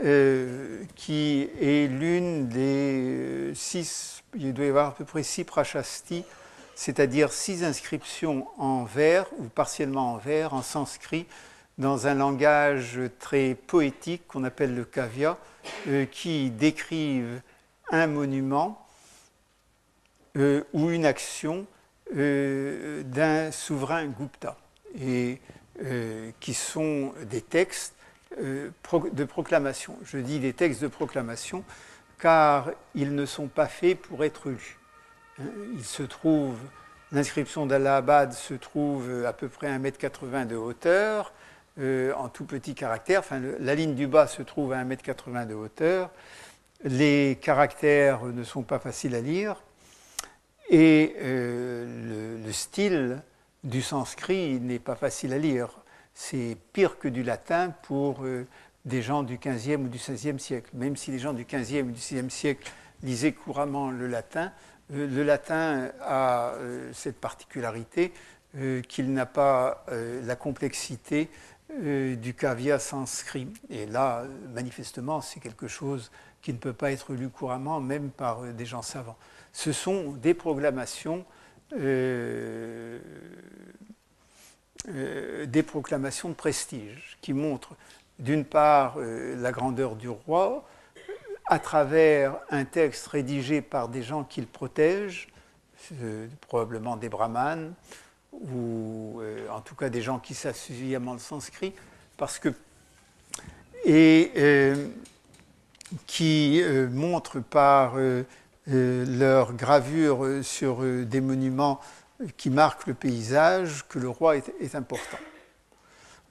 [0.03, 6.23] euh, qui est l'une des six, il doit y avoir à peu près six prachastis
[6.75, 11.25] c'est-à-dire six inscriptions en vers ou partiellement en vers, en sanskrit,
[11.77, 15.38] dans un langage très poétique qu'on appelle le kavya,
[15.88, 17.41] euh, qui décrivent
[17.91, 18.86] un monument
[20.38, 21.65] euh, ou une action
[22.15, 24.58] euh, d'un souverain Gupta,
[24.99, 25.39] et
[26.39, 27.95] qui sont des textes
[28.37, 29.97] de proclamation.
[30.03, 31.63] Je dis des textes de proclamation
[32.19, 34.77] car ils ne sont pas faits pour être lus.
[35.39, 35.43] Hein,
[35.73, 36.55] il se trouve,
[37.11, 41.33] l'inscription d'Allahabad se trouve à peu près 1m80 de hauteur,
[41.79, 43.23] euh, en tout petit caractère.
[43.59, 46.11] La ligne du bas se trouve à 1m80 de hauteur.
[46.83, 49.61] Les caractères ne sont pas faciles à lire.
[50.69, 53.21] Et euh, le, style
[53.63, 55.69] du sanskrit n'est pas facile à lire.
[56.13, 58.45] C'est pire que du latin pour euh,
[58.86, 60.69] des gens du XVe ou du XVIe siècle.
[60.73, 62.71] Même si les gens du XVe ou du XVIe siècle
[63.02, 64.52] lisaient couramment le latin,
[64.89, 66.54] le latin a
[66.91, 68.13] cette particularité
[68.88, 71.30] qu'il n'a pas la complexité
[71.82, 73.47] euh, du caviar sanskrit.
[73.69, 78.43] Et là, manifestement, c'est quelque chose qui ne peut pas être lu couramment, même par
[78.43, 79.17] euh, des gens savants.
[79.54, 81.26] Ce sont des proclamations,
[84.89, 87.75] euh, des proclamations de prestige qui montrent
[88.19, 90.63] d'une part la grandeur du roi
[91.45, 95.27] à travers un texte rédigé par des gens qu'il protège,
[96.47, 97.73] probablement des brahmanes,
[98.31, 101.73] ou euh, en tout cas des gens qui savent suffisamment le sanskrit,
[102.17, 102.53] parce que
[103.85, 104.87] et euh,
[106.07, 107.95] qui euh, montrent par
[108.65, 111.81] leur gravure sur des monuments
[112.38, 115.17] qui marquent le paysage que le roi est, important.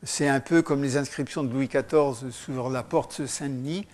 [0.02, 3.86] C'est un peu comme les inscriptions de Louis XIV sur la porte Saint-Denis.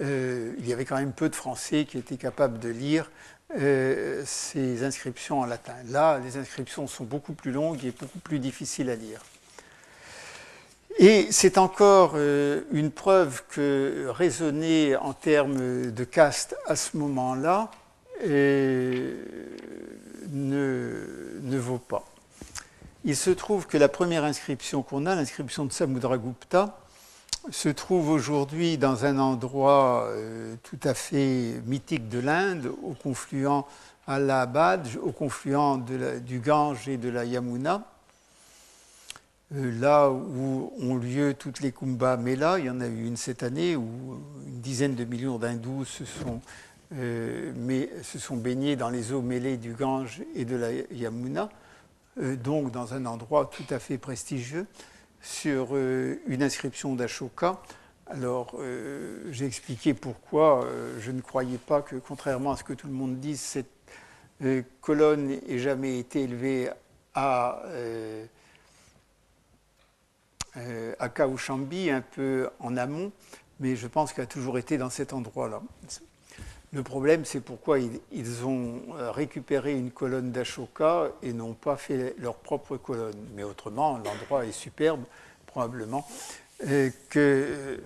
[0.00, 3.10] il y avait quand même peu de Français qui étaient capables de lire
[3.60, 5.74] euh, ces inscriptions en latin.
[5.90, 9.20] Là, les inscriptions sont beaucoup plus longues et beaucoup plus difficiles à lire.
[10.98, 17.70] Et c'est encore euh, une preuve que raisonner en termes de caste à ce moment-là
[18.22, 19.14] ne,
[20.30, 22.04] ne, vaut pas.
[23.04, 26.78] Il se trouve que la première inscription qu'on a, l'inscription de Samudragupta,
[27.50, 33.48] se trouve aujourd'hui dans un endroit euh, tout à fait mythique de l'Inde, au confluent
[33.48, 33.64] à
[34.06, 35.82] Allahabad, au confluent
[36.24, 37.84] du Gange et de la Yamuna,
[39.54, 42.58] euh, là où ont lieu toutes les Kumbh Mela.
[42.58, 46.04] Il y en a eu une cette année où une dizaine de millions d'hindous se
[46.04, 46.40] sont,
[46.94, 47.52] euh,
[48.02, 51.48] se sont baignés dans les eaux mêlées du Gange et de la Yamuna,
[52.16, 54.66] donc dans un endroit tout à fait prestigieux
[55.22, 57.62] sur euh, une inscription d'Ashoka.
[58.06, 62.72] Alors, euh, j'ai expliqué pourquoi euh, je ne croyais pas que, contrairement à ce que
[62.72, 63.68] tout le monde dit, cette
[64.80, 66.68] colonne n'ait jamais été élevée
[67.14, 67.62] à,
[70.98, 73.12] à Kaushambi, un peu en amont,
[73.60, 75.62] mais je pense qu'elle a toujours été dans cet endroit-là.
[76.74, 78.80] Le problème, c'est pourquoi ils, ont
[79.10, 83.26] récupéré une colonne d'Ashoka et n'ont pas fait leur propre colonne.
[83.34, 85.02] Mais autrement, l'endroit est superbe,
[85.46, 86.06] probablement,
[86.66, 87.76] euh, qu'il euh,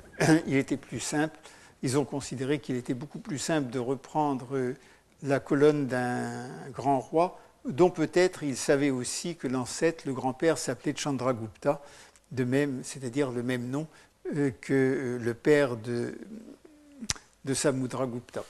[0.46, 1.36] était plus simple.
[1.82, 4.76] Ils ont considéré qu'il était beaucoup plus simple de reprendre euh,
[5.24, 10.94] la colonne d'un grand roi, dont peut-être ils savaient aussi que l'ancêtre, le grand-père, s'appelait
[10.96, 11.82] Chandragupta,
[12.30, 13.88] de même, c'est-à-dire le même nom
[14.60, 16.14] que le père de
[17.52, 18.44] Samudragupta.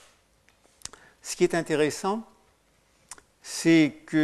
[1.27, 2.23] Ce qui est intéressant,
[3.41, 4.15] c'est que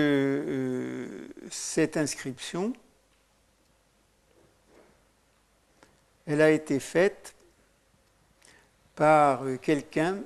[0.47, 2.71] euh, cette inscription,
[6.25, 7.35] elle a été faite
[8.95, 10.19] par quelqu'un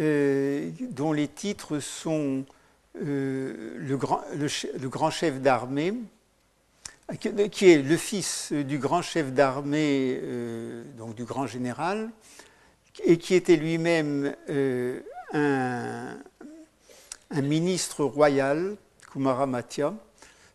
[0.00, 2.44] euh, dont les titres sont
[3.00, 5.94] euh, le, grand, le, grand, chef d'armée,
[7.52, 10.20] qui est le fils du grand chef d'armée,
[10.96, 12.10] donc du grand général,
[13.04, 14.34] et qui était lui-même
[15.32, 16.16] un,
[17.42, 18.76] ministre royal,
[19.12, 19.94] Kumaramatya.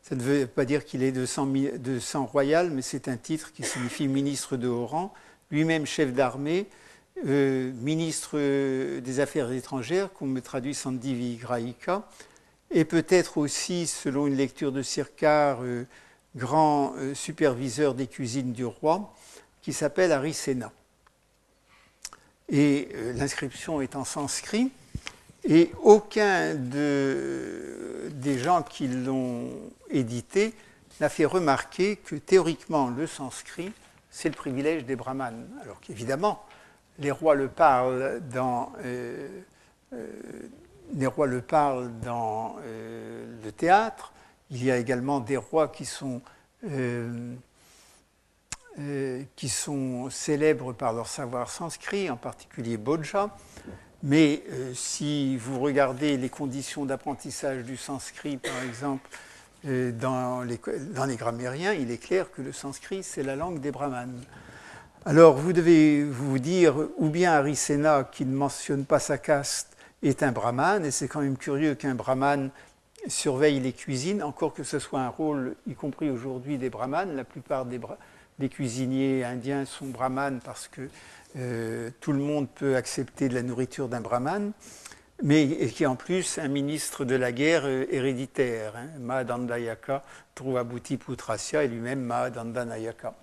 [0.01, 3.63] Ça ne veut pas dire qu'il est de sang, royal, mais c'est un titre qui
[3.63, 5.13] signifie ministre de haut rang,
[5.49, 6.67] lui-même chef d'armée,
[7.25, 8.37] euh, ministre
[8.99, 12.03] des Affaires étrangères, qu'on me traduit Sandivi Graika,
[12.71, 15.85] et peut-être aussi, selon une lecture de Sirkar, euh,
[16.35, 19.13] grand euh, superviseur des cuisines du roi,
[19.61, 20.71] qui s'appelle Arisena
[22.49, 24.71] et euh, l'inscription est en sanskrit,
[25.45, 29.49] et aucun des gens qui l'ont
[29.89, 30.53] édité
[31.01, 33.73] n'a fait remarquer que théoriquement le sanskrit,
[34.09, 35.49] c'est le privilège des brahmanes.
[35.61, 36.45] Alors qu'évidemment,
[36.99, 39.27] les rois le parlent dans, euh,
[39.93, 40.07] euh,
[40.93, 44.13] les rois le parlent dans le théâtre.
[44.49, 46.21] Il y a également des rois qui sont,
[49.35, 53.29] qui sont célèbres par leur savoir sanskrit, en particulier Bodja.
[54.01, 54.43] Mais
[54.73, 59.07] si vous regardez les conditions d'apprentissage du sanskrit, par exemple,
[59.63, 60.59] dans les,
[60.93, 64.21] dans grammairiens, il est clair que le sanskrit, c'est la langue des brahmanes.
[65.05, 70.23] Alors vous devez vous dire, ou bien Arisena, qui ne mentionne pas sa caste, est
[70.23, 72.49] un brahman, et c'est quand même curieux qu'un brahman
[73.07, 77.15] surveille les cuisines, encore que ce soit un rôle, y compris aujourd'hui, des brahmanes.
[77.15, 77.79] La plupart des,
[78.43, 80.89] des, cuisiniers indiens sont brahmanes parce que
[81.37, 84.51] euh, tout le monde peut accepter de la nourriture d'un brahman,
[85.23, 88.73] mais qui est en plus un ministre de la guerre euh, héréditaire.
[88.75, 88.87] Hein.
[88.99, 90.03] Mahadandayaka
[90.35, 93.15] trouve abouti Putrasya et lui-même Mahadandanayaka.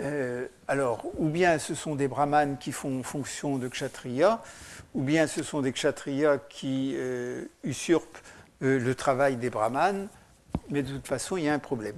[0.00, 4.42] Euh, alors, ou bien ce sont des brahmanes qui font fonction de kshatriya,
[4.94, 6.96] ou bien ce sont des kshatriyas qui
[7.62, 8.18] usurpent
[8.60, 10.08] le travail des brahmanes,
[10.70, 11.96] mais de toute façon, il y a un problème.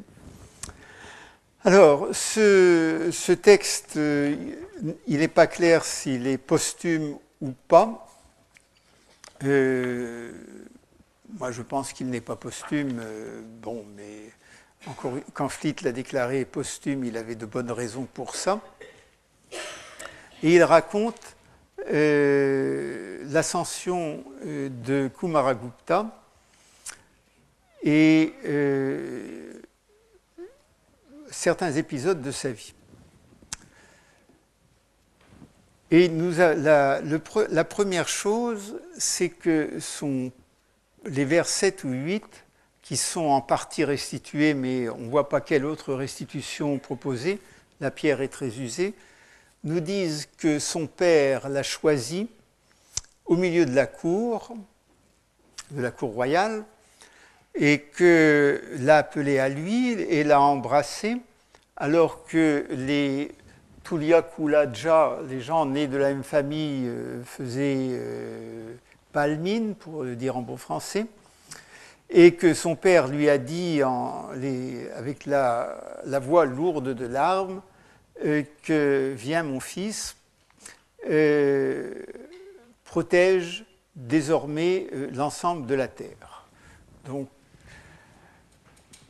[1.64, 8.06] Alors, ce, texte, il n'est pas clair s'il est posthume ou pas.
[9.42, 9.50] moi,
[11.50, 13.02] je pense qu'il n'est pas posthume.
[13.61, 14.30] bon, mais
[15.34, 18.61] quand Fleet l'a déclaré posthume, il avait de bonnes raisons pour ça.
[20.42, 21.36] Et il raconte
[21.92, 26.06] euh, l'ascension euh, de Kumaragupta
[27.82, 29.52] et euh,
[31.39, 32.74] certains épisodes de sa vie.
[35.93, 39.78] Et la, première chose, c'est que
[41.05, 42.24] les vers 7 ou 8
[42.82, 47.39] qui sont en partie restituées, mais on ne voit pas quelle autre restitution proposer,
[47.80, 48.95] la pierre est très usée,
[49.62, 52.28] nous disent que son père l'a choisi
[53.26, 54.57] au milieu de la cour,
[55.70, 56.64] de la cour royale,
[57.55, 61.18] et que l'a appelé à lui et l'a embrassé,
[61.79, 63.33] alors que les
[63.85, 68.74] Tuliakulaja, les gens nés de la même famille, euh, faisaient euh,
[69.12, 71.07] palmine, pour le dire en bon français
[72.11, 75.76] et que son père lui a dit avec la,
[76.20, 77.61] voix lourde de larmes
[78.24, 80.16] euh, que viens mon fils,
[81.09, 82.03] euh,
[82.85, 83.64] protège
[83.95, 86.47] désormais l'ensemble de la terre.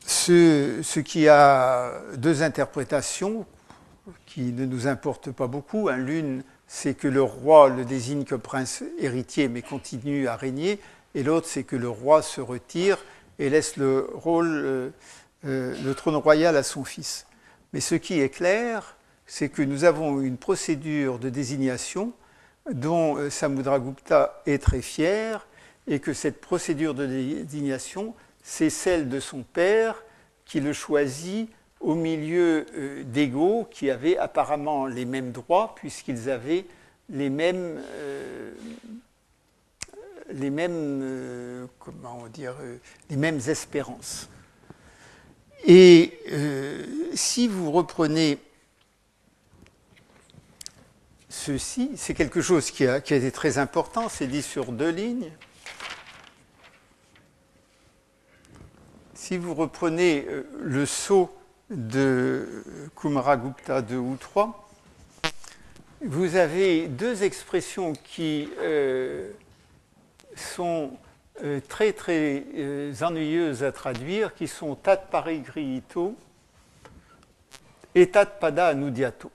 [0.08, 3.46] Ce, qui a deux interprétations
[4.26, 5.88] qui ne nous importent pas beaucoup.
[5.90, 10.80] L'une, c'est que le roi le désigne comme prince héritier mais continue à régner
[11.14, 12.98] et l'autre, c'est que le roi se retire
[13.38, 14.90] et laisse le, rôle, euh,
[15.46, 17.26] euh, le trône royal à son fils.
[17.72, 18.96] Mais ce qui est clair,
[19.26, 22.12] c'est que nous avons une procédure de désignation
[22.70, 25.46] dont euh, Samudragupta est très fier,
[25.86, 28.14] et que cette procédure de désignation,
[28.50, 30.02] c'est celle de son père
[30.46, 32.64] qui le choisit au milieu
[33.04, 36.64] d'égaux qui avaient apparemment les mêmes droits puisqu'ils avaient
[37.10, 37.78] les mêmes
[40.32, 42.78] mêmes, euh, comment dire, euh,
[43.10, 44.28] les mêmes espérances.
[45.66, 46.84] Et euh,
[47.14, 48.38] si vous reprenez
[51.28, 55.30] ceci, c'est quelque chose qui a, été très important, c'est dit sur deux lignes.
[59.20, 60.26] Si vous reprenez
[60.60, 61.28] le saut
[61.70, 62.62] de
[62.96, 64.70] Kumaragupta 2 ou 3,
[66.02, 68.48] vous avez deux expressions qui
[70.36, 70.92] sont
[71.42, 76.16] euh, très très euh, ennuyeuses à traduire, qui sont tat parigrito
[77.96, 79.32] et tat pada anudiato.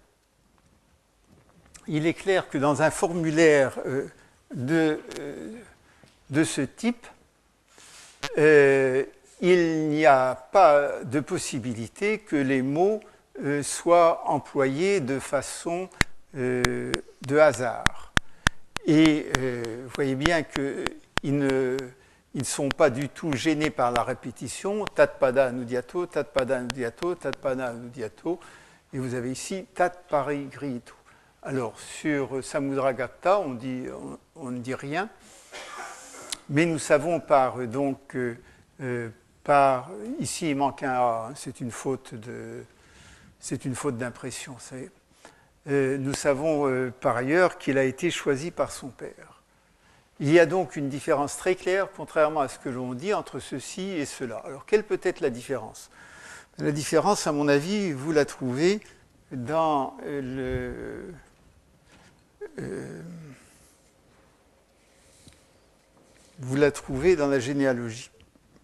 [1.88, 4.08] Il est clair que dans un formulaire euh,
[4.56, 5.00] de,
[6.46, 7.06] ce type,
[9.46, 13.02] il n'y a pas de possibilité que les mots
[13.62, 15.89] soient employés de façon
[16.34, 18.04] de hasard.
[18.86, 21.78] Et euh, vous voyez bien qu'ils ne,
[22.44, 24.84] sont pas du tout gênés par la répétition.
[24.86, 28.39] Tatpada anudiato, tatpada anudiato, tatpada anudiato.
[28.91, 30.94] Et vous avez ici tat parigrito.
[31.41, 33.58] Alors sur Samudragapta, on,
[34.36, 35.10] on, ne dit rien.
[36.50, 38.36] Mais nous savons par donc euh,
[38.82, 39.10] euh,
[39.44, 39.89] par
[40.20, 41.34] ici il manque un A, hein.
[41.36, 42.64] c'est une faute de
[43.39, 44.56] c'est une faute d'impression.
[45.68, 49.41] Euh, nous savons euh, par ailleurs qu'il a été choisi par son père.
[50.22, 53.39] Il y a donc une différence très claire, contrairement à ce que l'on dit, entre
[53.39, 54.38] ceci et cela.
[54.46, 55.89] Alors, quelle peut être la différence?
[56.58, 58.80] La différence, à mon avis, vous la trouvez
[59.32, 61.12] dans euh,
[66.39, 68.12] vous la trouvez dans la généalogie,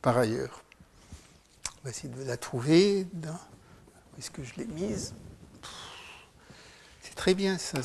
[0.02, 0.64] par ailleurs.
[1.82, 3.08] On va essayer de la trouver.
[3.14, 5.14] Où est-ce que je l'ai mise?
[7.02, 7.80] C'est très bien ça.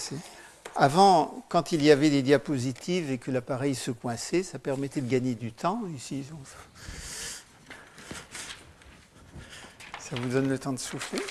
[0.74, 5.08] Avant, quand il y avait des diapositives et que l'appareil se coinçait, ça permettait de
[5.08, 5.82] gagner du temps.
[5.94, 6.24] Ici,
[10.00, 11.22] ça vous donne le temps de souffler.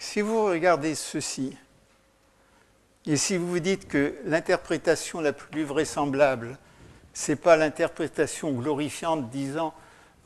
[0.00, 1.56] Si vous regardez ceci,
[3.04, 6.58] et si vous vous dites que l'interprétation la plus vraisemblable,
[7.14, 9.72] ce n'est pas l'interprétation glorifiante disant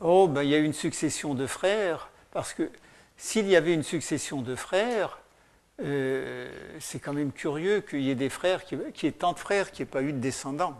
[0.01, 2.71] Oh, ben, il y a une succession de frères, parce que
[3.17, 5.19] s'il y avait une succession de frères,
[5.83, 9.71] euh, c'est quand même curieux qu'il y ait des frères, qu'il ait tant de frères
[9.71, 10.75] qui n'aient pas eu de descendants.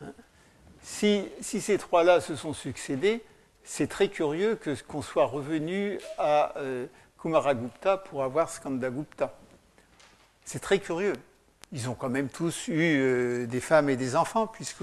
[0.00, 0.12] Hein?
[0.82, 3.22] si, ces trois-là se sont succédés,
[3.62, 4.58] c'est très curieux
[4.88, 6.86] qu'on soit revenu à euh,
[7.20, 9.38] Kumaragupta pour avoir Skandagupta.
[10.44, 11.14] C'est très curieux.
[11.74, 14.82] Ils ont quand même tous eu euh, des femmes et des enfants, puisque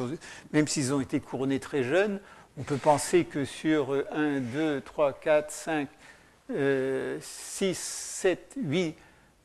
[0.54, 2.20] même s'ils ont été couronnés très jeunes,
[2.60, 5.90] on peut penser que sur 1, 2, 3, 4, 5,
[7.20, 8.96] 6, 7, 8,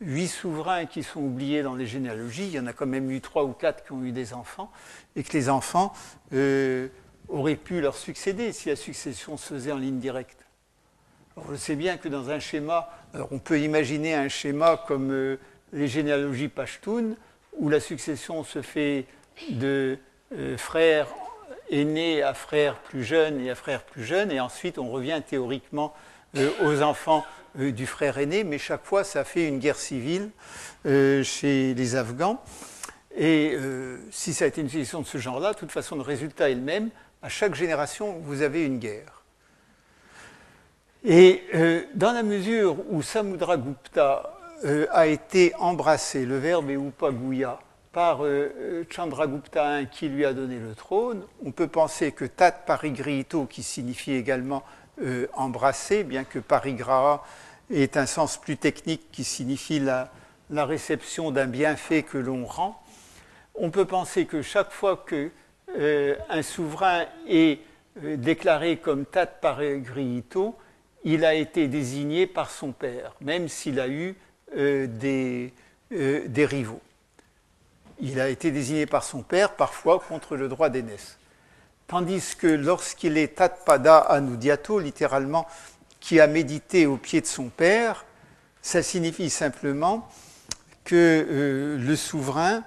[0.01, 3.21] 8 souverains qui sont oubliés dans les généalogies, il y en a quand même eu
[3.21, 4.71] 3 ou 4 qui ont eu des enfants,
[5.15, 5.93] et que les enfants
[6.33, 6.89] euh,
[7.29, 10.45] auraient pu leur succéder si la succession se faisait en ligne directe.
[11.37, 15.11] Alors, je sais bien que dans un schéma, alors on peut imaginer un schéma comme
[15.13, 15.39] euh,
[15.73, 17.17] les généalogies pashtunes,
[17.59, 19.07] où la succession se fait
[19.51, 19.99] de
[20.35, 21.09] euh, frères
[21.71, 25.95] aînés à frères plus jeunes et à frères plus jeunes, et ensuite on revient théoriquement
[26.37, 27.25] euh, aux enfants
[27.59, 30.31] euh, du frère aîné, mais chaque fois ça fait une guerre civile
[30.85, 32.41] chez les Afghans.
[33.19, 33.57] Et
[34.13, 36.55] si ça a été une succession de ce genre-là, de toute façon le résultat est
[36.55, 36.91] le même.
[37.23, 39.25] À chaque génération, vous avez une guerre.
[41.03, 41.43] Et
[41.95, 47.59] dans la mesure où Samudragupta euh, a été embrassé, le verbe est Upaguya,
[47.93, 51.25] par euh, euh, Chandragupta I qui lui a donné le trône.
[51.45, 54.63] On peut penser que Tat Parigrihito, qui signifie également
[55.35, 57.23] embrasser, bien que Parigraha
[57.71, 60.11] est un sens plus technique qui signifie la,
[60.49, 62.83] la réception d'un bienfait que l'on rend,
[63.55, 67.61] on peut penser que chaque fois qu'un souverain est
[68.01, 70.57] déclaré comme Tat Parigrihito,
[71.05, 74.17] il a été désigné par son père, même s'il a eu
[74.55, 75.53] des,
[75.93, 76.81] euh, des, rivaux.
[78.01, 81.17] Il a été désigné par son père, parfois contre le droit d'aînesse.
[81.87, 85.47] Tandis que lorsqu'il est tatpada anudiato, littéralement,
[86.01, 88.05] qui a médité au pied de son père,
[88.63, 90.09] ça signifie simplement
[90.85, 90.97] que
[91.29, 92.65] euh, le souverain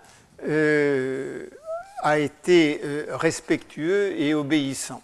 [2.01, 5.03] a été respectueux et obéissant,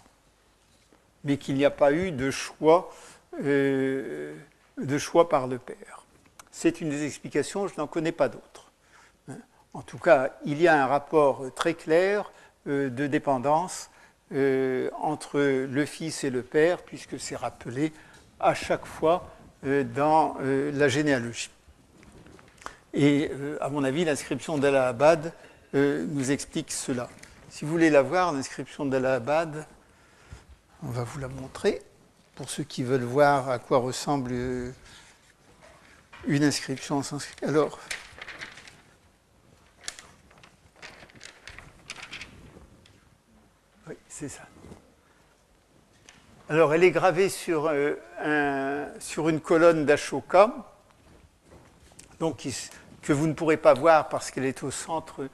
[1.24, 2.88] mais qu'il n'y a pas eu de choix
[5.28, 6.05] par le père.
[6.58, 8.72] C'est une des explications, je n'en connais pas d'autres.
[9.74, 12.32] En tout cas, il y a un rapport très clair
[12.66, 13.90] euh, de dépendance
[14.32, 17.92] euh, entre le fils et le père, puisque c'est rappelé
[18.40, 19.28] à chaque fois
[19.66, 21.50] euh, dans la généalogie.
[22.94, 23.30] Et
[23.60, 25.34] à mon avis, l'inscription d'Allahabad
[25.74, 27.10] nous explique cela.
[27.50, 29.66] Si vous voulez la voir, l'inscription d'Allahabad,
[30.82, 31.82] on va vous la montrer
[32.34, 34.32] pour ceux qui veulent voir à quoi ressemble
[36.26, 37.18] une inscription en.
[37.42, 37.78] Alors,
[43.88, 44.42] oui, c'est ça.
[46.48, 50.52] Alors, elle est gravée sur, euh, une colonne d'Ashoka,
[52.20, 52.46] donc
[53.02, 55.28] que vous ne pourrez pas voir parce qu'elle est au centre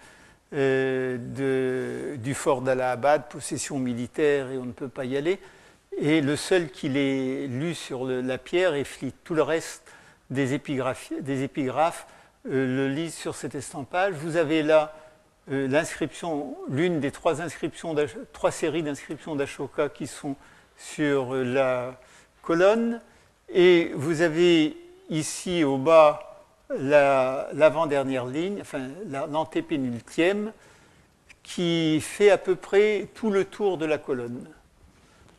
[0.54, 5.38] euh, du fort d'Allahabad, possession militaire, et on ne peut pas y aller.
[5.98, 9.12] Et le seul qui l'ait lu sur la pierre est Fleet.
[9.24, 9.91] Tout le reste
[10.32, 12.06] des, épigraphes
[12.48, 14.14] euh, le lisent sur cet estampage.
[14.14, 14.94] Vous avez là
[15.50, 17.94] euh, l'inscription, l'une des trois, inscriptions
[18.32, 20.36] trois séries d'inscriptions d'Ashoka qui sont
[20.76, 22.00] sur euh, la
[22.42, 23.00] colonne.
[23.48, 24.76] Et vous avez
[25.10, 26.28] ici au bas
[26.78, 28.80] l'avant-dernière ligne, enfin
[29.30, 30.52] l'antépénultième,
[31.42, 34.48] qui fait à peu près tout le tour de la colonne.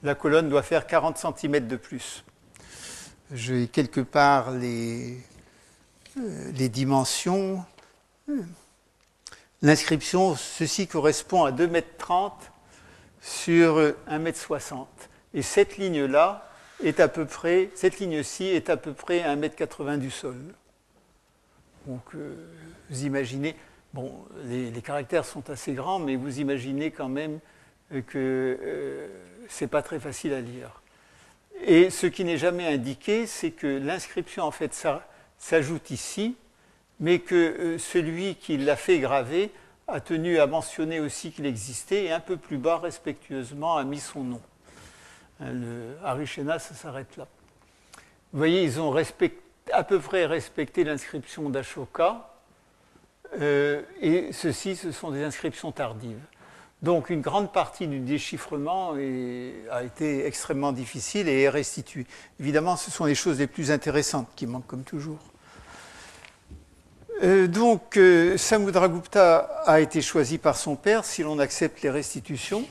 [0.03, 2.23] La colonne doit faire 40 cm de plus
[3.33, 5.17] j'ai quelque part les,
[6.17, 7.65] euh, les dimensions.
[9.61, 11.81] L'inscription, ceci correspond à 2,30 m
[13.21, 13.77] sur
[14.07, 14.85] 1,60 m.
[15.33, 16.49] Et cette ligne-là
[16.83, 20.37] est à peu près, cette ligne-ci est à peu près 1,80 m du sol.
[21.87, 22.35] Donc, euh,
[22.89, 23.55] vous imaginez,
[23.93, 24.13] bon,
[24.45, 27.39] les, caractères sont assez grands, mais vous imaginez quand même
[27.89, 29.07] que euh,
[29.49, 30.82] ce n'est pas très facile à lire.
[31.61, 34.73] Et ce qui n'est jamais indiqué, c'est que l'inscription en fait
[35.37, 36.35] s'ajoute ici,
[36.99, 39.51] mais que euh, celui qui l'a fait graver
[39.87, 43.99] a tenu à mentionner aussi qu'il existait et un peu plus bas, respectueusement, a mis
[43.99, 44.41] son nom.
[45.39, 47.27] Hein, le Harishena, ça s'arrête là.
[48.31, 48.95] Vous voyez, ils ont
[49.71, 52.33] à peu près respecté l'inscription d'Ashoka,
[53.39, 56.19] euh, et ceci, ce sont des inscriptions tardives.
[56.83, 58.93] Donc une grande partie du déchiffrement
[59.71, 62.05] a été extrêmement difficile et est restituée.
[62.41, 65.19] Évidemment, ce sont les choses les plus intéressantes qui manquent comme toujours.
[67.23, 72.65] Euh, donc euh, Samudragupta a été choisi par son père si l'on accepte les restitutions.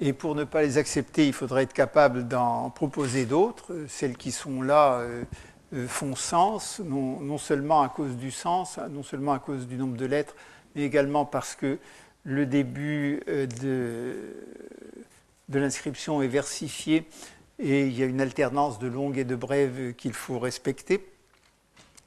[0.00, 3.72] Et pour ne pas les accepter, il faudrait être capable d'en proposer d'autres.
[3.88, 5.24] Celles qui sont là euh,
[5.88, 10.04] font sens, non, seulement à cause du sens, non seulement à cause du nombre de
[10.04, 10.34] lettres,
[10.74, 11.78] mais également parce que
[12.26, 13.46] le début euh,
[15.48, 17.08] de, l'inscription est versifié
[17.58, 21.06] et il y a une alternance de longues et de brèves qu'il faut respecter.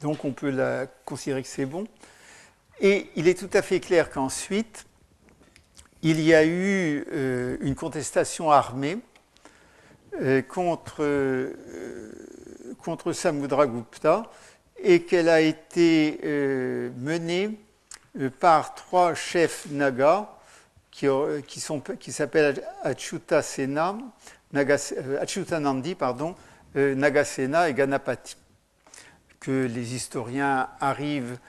[0.02, 1.88] Donc on peut la considérer que c'est bon.
[2.82, 4.86] Et il est tout à fait clair qu'ensuite,
[6.02, 9.00] il y a eu euh, une contestation armée
[10.22, 11.52] euh, contre,
[12.84, 14.30] contre Samudragupta
[14.82, 16.20] et qu'elle a été
[16.98, 17.69] menée euh,
[18.40, 20.28] par trois chefs nagas
[20.92, 23.98] qui, euh, qui, s'appellent Achyutasena,
[24.56, 26.36] euh, Achyutanandi, pardon,
[26.76, 28.38] Nagasena et Ganapati,
[29.40, 31.40] que les historiens arrivent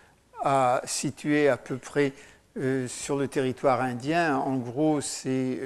[0.42, 2.14] à situer à peu près
[2.86, 4.38] sur le territoire indien.
[4.38, 5.60] En gros, c'est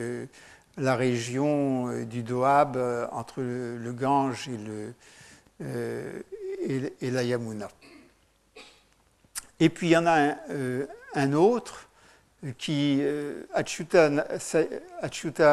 [0.76, 2.76] la région du Doab
[3.12, 4.50] entre le, Gange
[5.60, 7.68] et, et la Yamuna.
[9.60, 11.88] Et puis il y en a un, euh, autre
[12.58, 13.44] qui, euh,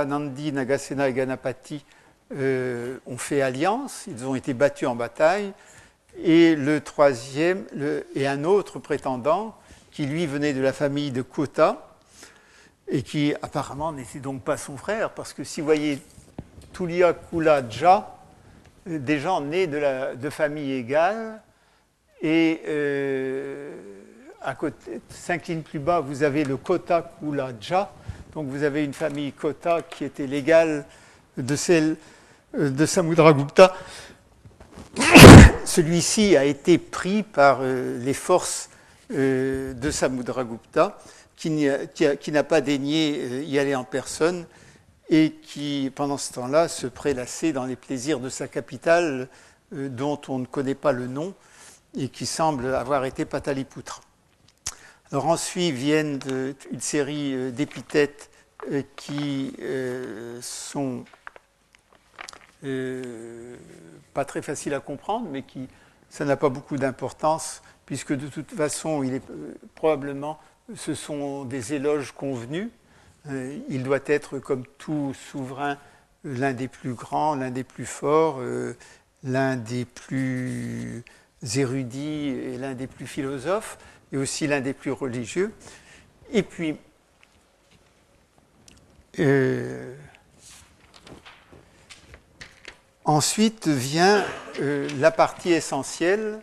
[0.06, 1.86] Nandi, Nagasena et Ganapati,
[2.34, 5.54] euh, ont fait alliance, ils ont été battus en bataille.
[6.18, 7.66] Et le troisième,
[8.16, 9.56] et un autre prétendant,
[9.92, 11.96] qui lui venait de la famille de Kota,
[12.90, 16.02] et qui apparemment n'était donc pas son frère, parce que si vous voyez
[16.74, 18.18] Tulia Kula Dja,
[18.86, 21.42] des gens nés de, la, de familles égales,
[22.22, 23.74] et euh,
[24.42, 27.92] à côté, cinq lignes plus bas, vous avez le Kota Kulaja.
[28.34, 30.86] Donc vous avez une famille Kota qui était l'égale
[31.38, 31.98] de celle
[32.58, 33.76] euh, de Samudragupta.
[35.66, 38.70] Celui-ci a été pris par euh, les forces
[39.10, 40.98] de Samudragupta,
[41.36, 44.46] qui n'a pas daigné y aller en personne
[45.10, 49.28] et qui, pendant ce temps-là, se prélassait dans les plaisirs de sa capitale,
[49.74, 51.34] dont on ne connaît pas le nom,
[51.98, 54.02] et qui semble avoir été Pataliputra.
[55.12, 56.20] Alors ensuite viennent
[56.72, 58.30] une série euh, d'épithètes
[58.72, 61.04] euh, qui euh, sont
[64.14, 65.68] pas très faciles à comprendre, mais qui
[66.10, 69.04] ça n'a pas beaucoup d'importance, puisque de toute façon,
[69.74, 70.38] probablement,
[70.76, 72.70] ce sont des éloges convenus.
[73.68, 75.78] il doit être, comme tout souverain,
[76.24, 78.40] l'un des plus grands, l'un des plus forts,
[79.24, 81.04] l'un des plus
[81.56, 83.78] érudits et l'un des plus philosophes,
[84.12, 85.54] et aussi l'un des plus religieux.
[86.32, 86.78] Et puis,
[89.20, 89.96] euh,
[93.06, 94.24] ensuite vient
[94.60, 96.40] euh, la partie essentielle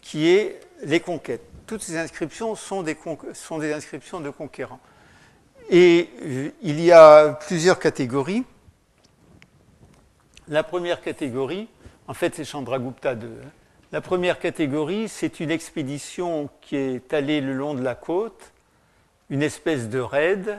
[0.00, 1.42] qui est les conquêtes.
[1.66, 2.96] Toutes ces inscriptions sont des,
[3.34, 4.80] sont des inscriptions de conquérants.
[5.68, 8.44] Et euh, il y a plusieurs catégories.
[10.48, 11.68] La première catégorie,
[12.06, 13.28] en fait, c'est Chandragupta II.
[13.96, 18.52] La première catégorie, c'est une expédition qui est allée le long de la côte,
[19.30, 20.58] une espèce de raid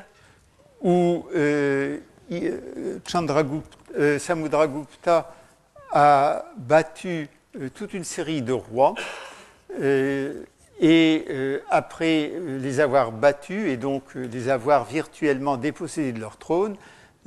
[0.82, 2.00] où euh,
[2.32, 3.00] euh,
[3.96, 5.36] euh, Samudragupta
[5.92, 7.30] a battu
[7.76, 8.96] toute une série de rois
[10.82, 16.76] et après les avoir battus et donc les avoir virtuellement dépossédés de leur trône,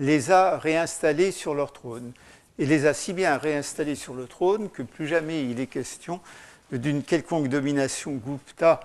[0.01, 2.13] les a réinstallés sur leur trône
[2.61, 6.21] et les a si bien réinstallés sur le trône que plus jamais il est question
[6.71, 8.81] d'une quelconque domination Gupta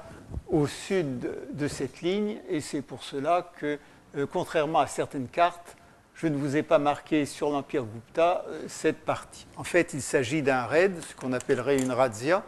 [0.48, 3.78] au sud de cette ligne, et c'est pour cela que,
[4.18, 5.76] euh, contrairement à certaines cartes,
[6.16, 9.46] je ne vous ai pas marqué sur l'Empire Gupta euh, cette partie.
[9.58, 12.44] En fait, il s'agit d'un raid, ce qu'on appellerait une razzia,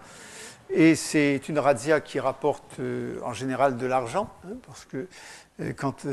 [0.70, 5.08] et c'est une razzia qui rapporte euh, en général de l'argent, hein, parce que
[5.76, 6.06] quand,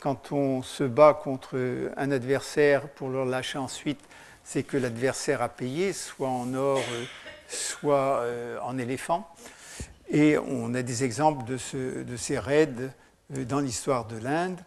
[0.00, 1.56] quand, on se bat contre
[1.96, 3.98] un adversaire pour le lâcher ensuite
[4.44, 7.04] c'est que l'adversaire a payé, soit en or, euh,
[7.48, 9.28] soit euh, en éléphant.
[10.08, 11.56] Et on a des exemples de,
[12.16, 12.68] ces raids
[13.34, 14.60] euh, dans l'histoire de l'Inde,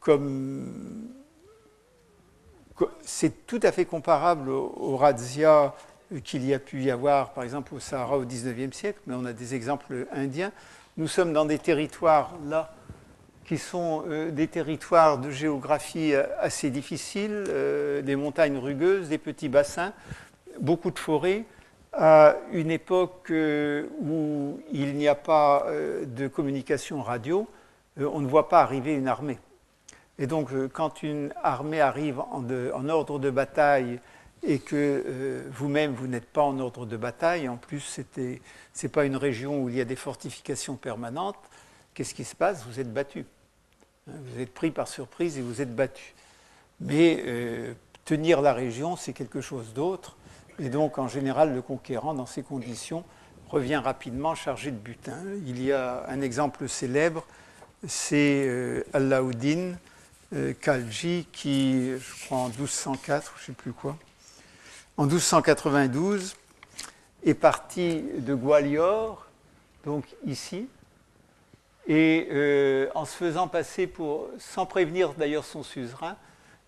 [0.00, 1.10] comme
[3.02, 5.74] c'est tout à fait comparable aux razzias
[6.22, 9.24] qu'il y a pu y avoir, par exemple, au Sahara au XIXe siècle, mais on
[9.24, 10.52] a des exemples indiens.
[10.96, 12.72] nous sommes dans des territoires là
[13.46, 17.44] qui sont des territoires de géographie assez difficiles,
[18.02, 19.92] des montagnes rugueuses, des petits bassins,
[20.60, 21.44] beaucoup de forêts,
[21.92, 25.66] à une époque où il n'y a pas
[26.04, 27.46] de communication radio,
[27.98, 29.38] on ne voit pas arriver une armée.
[30.18, 34.00] Et donc, quand une armée arrive en ordre de bataille
[34.42, 38.88] et que euh, vous-même, vous, n'êtes pas en ordre de bataille, en plus, ce n'est
[38.88, 41.36] pas une région où il y a des fortifications permanentes,
[41.94, 42.64] qu'est-ce qui se passe?
[42.66, 43.24] Vous êtes battu.
[44.06, 46.14] Vous êtes pris par surprise et vous êtes battu.
[46.80, 50.16] Mais euh, tenir la région, c'est quelque chose d'autre.
[50.58, 53.04] Et donc, en général, le conquérant, dans ces conditions,
[53.48, 55.18] revient rapidement chargé de butin.
[55.46, 57.26] Il y a un exemple célèbre,
[57.86, 59.74] c'est euh, Allaouddin
[60.60, 63.96] Khalji, qui, je crois en 1204, je ne sais plus quoi,
[64.96, 66.36] en 1292,
[67.24, 69.26] est parti de Gwalior,
[69.84, 70.68] donc ici,
[71.86, 76.16] et euh, en se faisant passer pour, sans prévenir d'ailleurs son suzerain,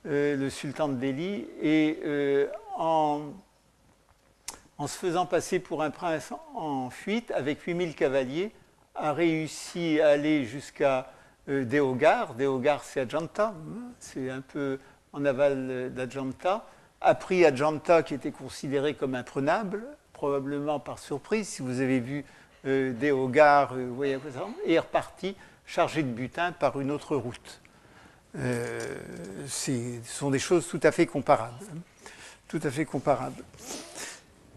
[0.07, 2.47] euh, le sultan de Delhi, et euh,
[2.77, 3.33] en,
[4.79, 8.53] en, se faisant passer pour un prince en fuite avec 8000 cavaliers,
[8.95, 11.13] a réussi à aller jusqu'à
[11.47, 12.35] Deogar.
[12.35, 13.55] Deogar, c'est Ajanta,
[13.99, 14.79] c'est un peu
[15.13, 16.67] en aval d'Ajanta
[17.01, 22.25] a pris Ajanta, qui était considéré comme imprenable, probablement par surprise, si vous avez vu
[22.67, 24.19] euh, des hogars, euh,
[24.65, 25.37] et est reparti
[25.67, 27.61] chargé de butin par une autre route.
[28.37, 28.97] Euh,
[29.47, 29.73] ce
[30.05, 31.55] sont des choses tout à fait comparables.
[31.63, 31.79] Hein.
[32.49, 33.45] tout à fait comparables.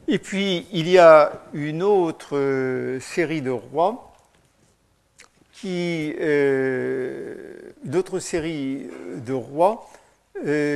[0.07, 4.13] Et puis, il y a une autre euh, série de rois,
[5.53, 9.87] qui, une autre série de rois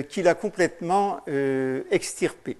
[0.09, 1.21] qu'il a complètement
[1.89, 2.55] extirpé.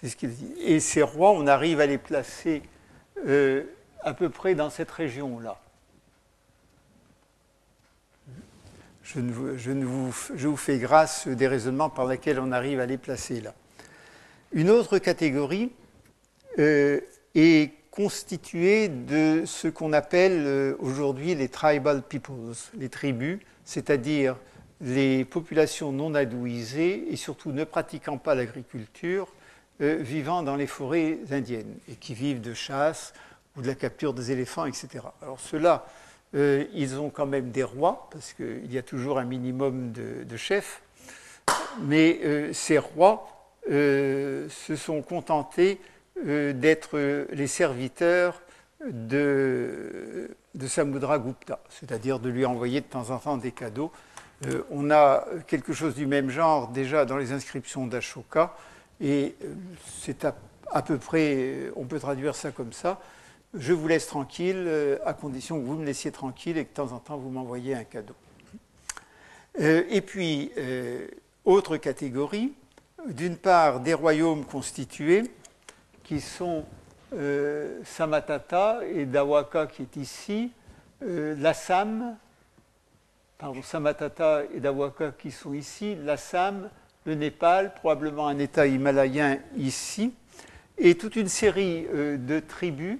[0.00, 0.52] C'est ce qu'il dit.
[0.60, 2.62] Et ces rois, on arrive à les placer
[3.26, 3.64] euh,
[4.02, 5.60] à peu près dans cette région-là.
[9.02, 9.20] Je,
[9.56, 13.54] je vous fais grâce des raisonnements par lesquels on arrive à les placer là.
[14.52, 15.72] Une autre catégorie
[16.58, 24.36] est constituée de ce qu'on appelle aujourd'hui les tribal peoples, les tribus, c'est-à-dire
[24.80, 29.28] les populations non adouisées et surtout ne pratiquant pas l'agriculture,
[29.80, 33.12] euh, vivant dans les forêts indiennes et qui vivent de chasse
[33.56, 35.04] ou de la capture des éléphants, etc.
[35.22, 35.86] Alors ceux-là,
[36.34, 40.36] euh, ils ont quand même des rois, parce qu'il y a toujours un minimum de,
[40.36, 40.82] chefs,
[41.82, 43.28] mais euh, ces rois
[43.68, 45.78] se sont contentés
[46.24, 46.98] d'être
[47.32, 48.40] les serviteurs
[48.84, 53.92] de, de Samudra Gupta, c'est-à-dire de lui envoyer de temps en temps des cadeaux
[54.70, 58.54] on a quelque chose du même genre déjà dans les inscriptions d'Ashoka,
[59.00, 59.54] et euh,
[59.86, 63.00] c'est à, peu près, on peut traduire ça comme ça.
[63.54, 66.74] Je vous laisse tranquille, euh, à condition que vous me laissiez tranquille et que de
[66.74, 68.14] temps en temps vous m'envoyiez un cadeau.
[69.58, 70.52] et puis,
[71.44, 72.52] autre catégorie,
[73.06, 75.24] d'une part des royaumes constitués,
[76.04, 76.64] qui sont
[77.84, 80.52] Samatata et Dawaka qui est ici,
[81.00, 82.16] l'Assam,
[83.36, 86.70] pardon, Samatata et Dawaka qui sont ici, l'Assam,
[87.08, 90.12] le Népal, probablement un État himalayen ici,
[90.76, 92.98] et toute une série euh, de tribus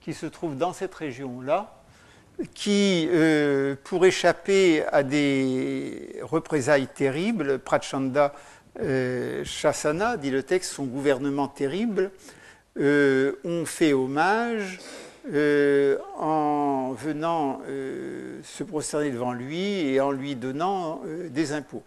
[0.00, 1.82] qui se trouvent dans cette région-là,
[2.54, 8.34] qui, euh, pour échapper à des représailles terribles, Prachanda
[8.80, 9.44] euh,
[10.18, 12.10] dit le texte, son gouvernement terrible,
[12.76, 14.80] ont fait hommage
[15.32, 21.82] euh, en venant euh, se prosterner devant lui et en lui donnant euh, des impôts,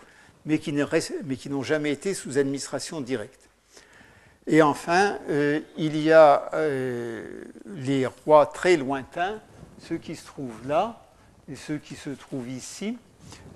[0.48, 3.42] mais qui, n'ont jamais été sous administration directe.
[4.48, 5.20] Et enfin,
[5.78, 6.50] il y a
[7.76, 9.42] les rois très lointains,
[9.84, 11.06] ceux qui se trouvent là
[11.52, 12.98] et ceux qui se trouvent ici,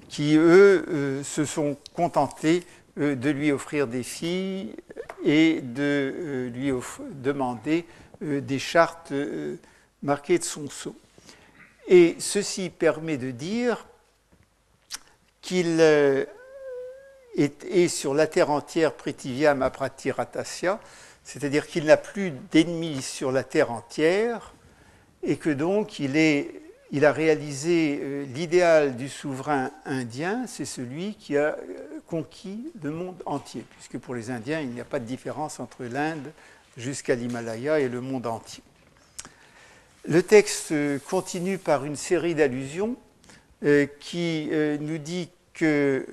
[0.10, 2.64] qui, eux, se sont contentés
[2.98, 4.76] de lui offrir des filles
[5.24, 6.74] et de lui
[7.12, 7.86] demander
[8.20, 9.14] des chartes
[10.04, 10.96] marqué de son sceau.
[11.88, 13.86] Et ceci permet de dire
[15.42, 15.80] qu'il
[17.38, 20.80] est, sur la terre entière Pritiviam Aprati-Ratasya,
[21.24, 24.54] c'est-à-dire qu'il n'a plus d'ennemis sur la terre entière,
[25.24, 31.56] et que donc il, a réalisé euh, l'idéal du souverain indien, c'est celui qui a
[31.56, 35.60] euh, conquis le monde entier, puisque pour les Indiens, il n'y a pas de différence
[35.60, 36.32] entre l'Inde
[36.76, 38.64] jusqu'à l'Himalaya et le monde entier.
[40.06, 40.74] Le texte
[41.08, 42.96] continue par une série d'allusions
[43.64, 45.30] euh, qui nous dit
[45.62, 46.06] que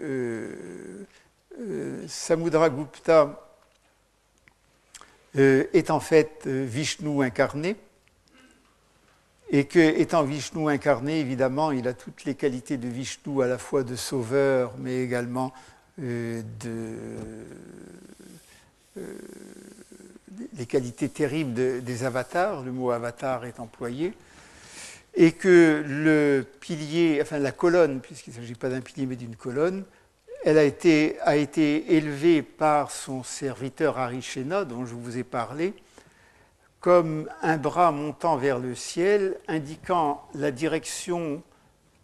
[1.58, 3.44] euh, Samudragupta
[5.34, 7.76] est en fait Vishnu incarné.
[9.50, 13.56] Et que, étant Vishnu incarné, évidemment, il a toutes les qualités de Vishnu, à la
[13.56, 15.54] fois de sauveur, mais également
[16.02, 16.86] euh, de,
[18.98, 19.18] euh,
[20.56, 24.12] les qualités terribles des avatars, le mot avatar est employé,
[25.14, 29.36] et que le pilier, enfin la colonne, puisqu'il ne s'agit pas d'un pilier mais d'une
[29.36, 29.84] colonne,
[30.44, 35.74] elle a été, a été élevée par son serviteur Arishena, dont je vous ai parlé,
[36.80, 41.42] comme un bras montant vers le ciel, indiquant la direction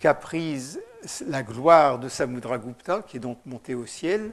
[0.01, 0.81] qu'a prise
[1.27, 4.33] la gloire de Samudragupta, qui est donc monté au ciel,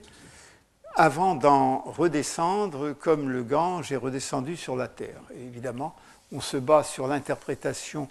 [0.96, 5.22] avant d'en redescendre comme le Gange est redescendu sur la terre.
[5.36, 5.96] évidemment,
[6.34, 8.10] on se bat sur l'interprétation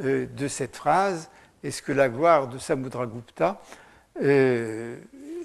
[0.00, 1.28] euh, de cette phrase.
[1.62, 3.60] Est-ce que la gloire de Samudragupta,
[4.22, 4.96] euh,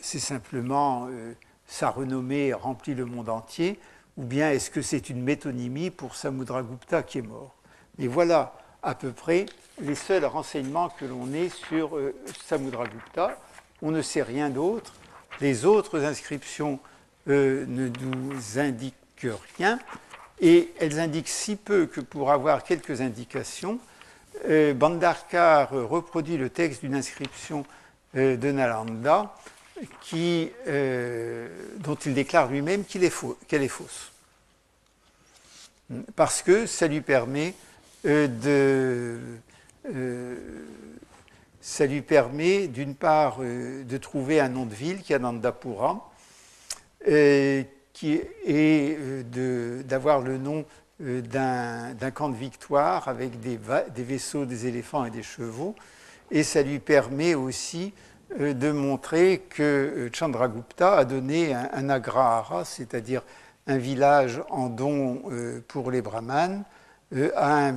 [0.02, 1.34] c'est simplement euh,
[1.66, 3.80] sa renommée remplit le monde entier,
[4.16, 7.56] ou bien est-ce que c'est une métonymie pour Samudragupta qui est mort?
[7.98, 9.46] Mais voilà à peu près
[9.82, 12.00] les seuls renseignements que l'on ait sur
[12.46, 13.38] Samudragupta.
[13.82, 14.94] On ne sait rien d'autre.
[15.42, 16.80] Les autres inscriptions
[17.28, 19.28] ne nous indiquent
[19.58, 19.78] rien,
[20.40, 23.80] et elles indiquent si peu que pour avoir quelques indications,
[24.76, 27.66] Bandarkar reproduit le texte d'une inscription
[28.14, 29.34] de Nalanda
[30.68, 34.12] euh, dont il déclare lui-même qu'elle est, fausse.
[36.16, 37.54] Parce que ça lui permet
[38.06, 38.28] euh.
[39.94, 40.46] Euh,
[42.68, 46.10] d'une part de trouver un nom de ville qui est Nandapura,
[47.04, 48.98] qui et
[49.84, 50.66] d'avoir le nom
[51.00, 53.60] d'un camp de victoire avec des,
[54.04, 55.76] vaisseaux, des éléphants et des chevaux.
[56.32, 57.94] Et ça lui permet aussi
[58.40, 63.24] euh, de montrer que euh, Chandragupta a donné un, agrahara, c'est-à-dire
[63.68, 66.64] un village en don euh, pour les brahmanes,
[67.36, 67.72] à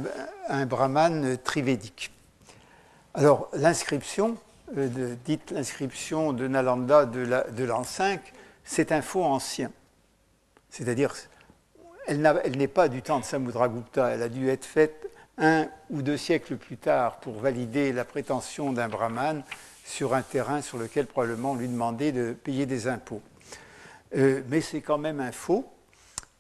[0.49, 2.11] un, brahman trivédique.
[3.15, 4.37] Alors l'inscription,
[5.25, 8.21] dite l'inscription de Nalanda de l'an 5,
[8.65, 9.71] c'est un faux ancien.
[10.69, 11.15] C'est-à-dire,
[12.11, 15.09] elle n'est pas du temps de Samudragupta, elle a dû être faite
[15.39, 19.45] un ou deux siècles plus tard pour valider la prétention d'un brahman
[19.85, 23.23] sur un terrain sur lequel probablement on lui demandait de payer des impôts.
[24.17, 25.65] Euh, mais c'est quand même un faux.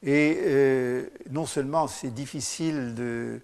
[0.02, 3.40] Et euh, non seulement c'est difficile de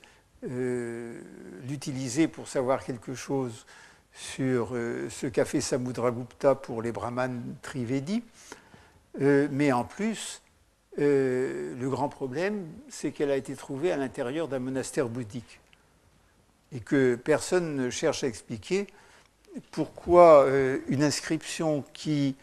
[0.51, 1.21] euh,
[1.69, 3.67] l'utiliser pour savoir quelque chose
[4.13, 8.25] sur ce qu'a fait Samudragupta pour les brahmanes Trivedi,
[9.21, 10.41] mais en plus,
[10.97, 15.61] le grand problème, c'est qu'elle a été trouvée à l'intérieur d'un monastère bouddhique.
[16.73, 18.87] Et que personne ne cherche à expliquer
[19.71, 22.37] pourquoi euh, une inscription qui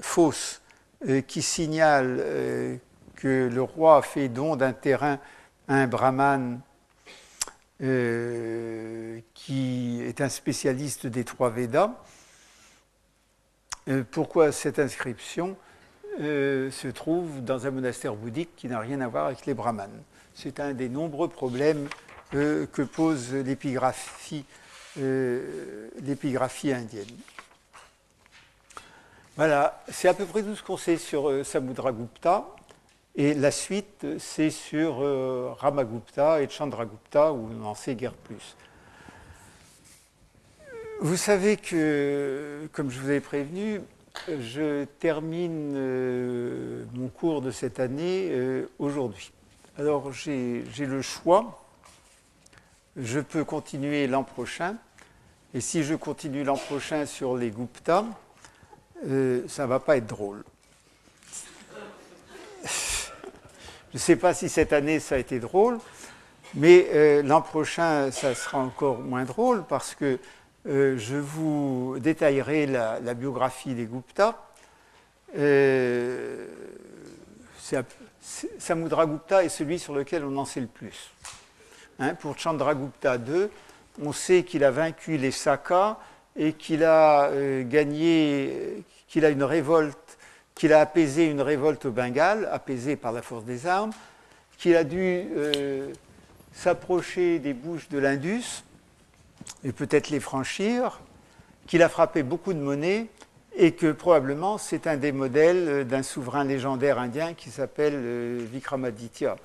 [0.00, 0.62] fausse,
[1.08, 2.76] euh, qui signale euh,
[3.16, 5.18] que le roi a fait don d'un terrain
[5.68, 6.60] à un brahman
[9.34, 11.90] qui est un spécialiste des trois Védas,
[14.10, 15.58] pourquoi cette inscription
[16.18, 20.02] se trouve dans un monastère bouddhique qui n'a rien à voir avec les brahmanes.
[20.34, 21.88] C'est un des nombreux problèmes
[22.30, 24.44] que pose l'épigraphie
[24.98, 27.04] euh, l'épigraphie indienne.
[29.36, 32.46] Voilà, c'est à peu près tout ce qu'on sait sur euh, Samudragupta.
[33.14, 38.56] Et la suite, c'est sur euh, Ramagupta et Chandragupta, où on n'en sait guère plus.
[41.00, 43.82] Vous savez que, comme je vous avais prévenu,
[44.28, 45.72] je termine
[46.94, 48.32] mon cours de cette année
[48.78, 49.32] aujourd'hui.
[49.78, 51.62] Alors j'ai le choix.
[52.96, 54.76] Je peux continuer l'an prochain
[55.56, 58.04] et si je continue l'an prochain sur les Gupta,
[59.06, 60.44] euh, ça ne va pas être drôle.
[62.64, 65.78] Je ne sais pas si cette année ça a été drôle,
[66.54, 70.18] mais euh, l'an prochain ça sera encore moins drôle parce que
[70.68, 74.42] euh, je vous détaillerai la, biographie des Gupta.
[78.58, 81.12] Samudragupta est celui sur lequel on en sait le plus.
[81.98, 83.48] Hein, pour Chandragupta II,
[84.02, 85.98] on sait qu'il a vaincu les Sakas
[86.34, 90.18] et qu'il a euh, gagné, qu'il a une révolte,
[90.54, 93.92] qu'il a apaisé une révolte au Bengale, apaisée par la force des armes,
[94.58, 94.98] qu'il a dû
[95.36, 95.92] euh,
[96.52, 98.64] s'approcher des bouches de l'Indus
[99.64, 101.00] et peut-être les franchir,
[101.66, 103.06] qu'il a frappé beaucoup de monnaie
[103.56, 109.36] et que probablement c'est un des modèles d'un souverain légendaire indien qui s'appelle euh, Vikramaditya.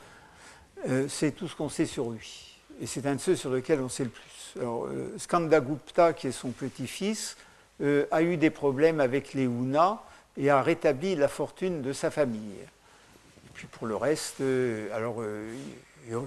[1.08, 2.58] c'est tout ce qu'on sait sur lui.
[2.82, 4.54] Et c'est un de ceux sur lesquels on sait le plus.
[4.58, 7.38] Euh, Skandagupta, qui est son petit-fils,
[7.82, 10.00] euh, a eu des problèmes avec les Hunas
[10.38, 12.56] et a rétabli la fortune de sa famille.
[12.60, 15.22] Et puis pour le reste, euh, alors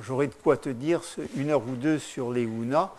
[0.07, 1.03] J'aurais de quoi te dire
[1.37, 2.93] une heure ou deux sur les Huna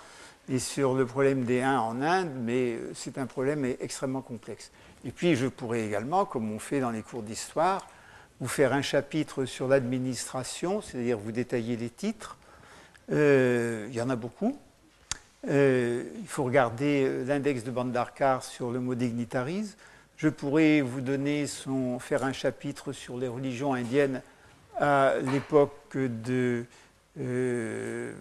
[0.50, 4.72] et sur le problème des 1 en Inde, mais c'est un problème extrêmement complexe.
[5.04, 7.88] Et puis je pourrais également, comme on fait dans les cours d'histoire,
[8.39, 12.38] vous faire un chapitre sur l'administration, c'est-à-dire vous détailler les titres.
[13.12, 14.58] Euh, il y en a beaucoup.
[15.48, 19.76] Euh, il faut regarder l'index de Bandarkar sur le mot dignitaries.
[20.18, 24.22] Je pourrais vous donner son, faire un chapitre sur les religions indiennes
[24.80, 26.66] à l'époque de,
[27.20, 28.13] euh,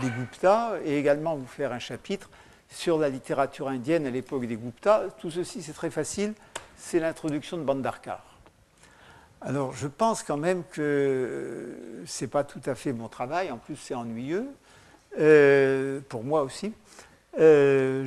[0.00, 2.30] des Gupta et également vous faire un chapitre
[2.70, 5.04] sur la littérature indienne à l'époque des Gupta.
[5.18, 6.34] Tout ceci, c'est très facile,
[6.76, 8.24] c'est l'introduction de Bandarkar.
[9.42, 11.74] Alors, je pense quand même que
[12.06, 14.46] ce n'est pas tout à fait mon travail, en plus, c'est ennuyeux,
[15.18, 16.72] euh, pour moi aussi.
[17.38, 18.06] Euh,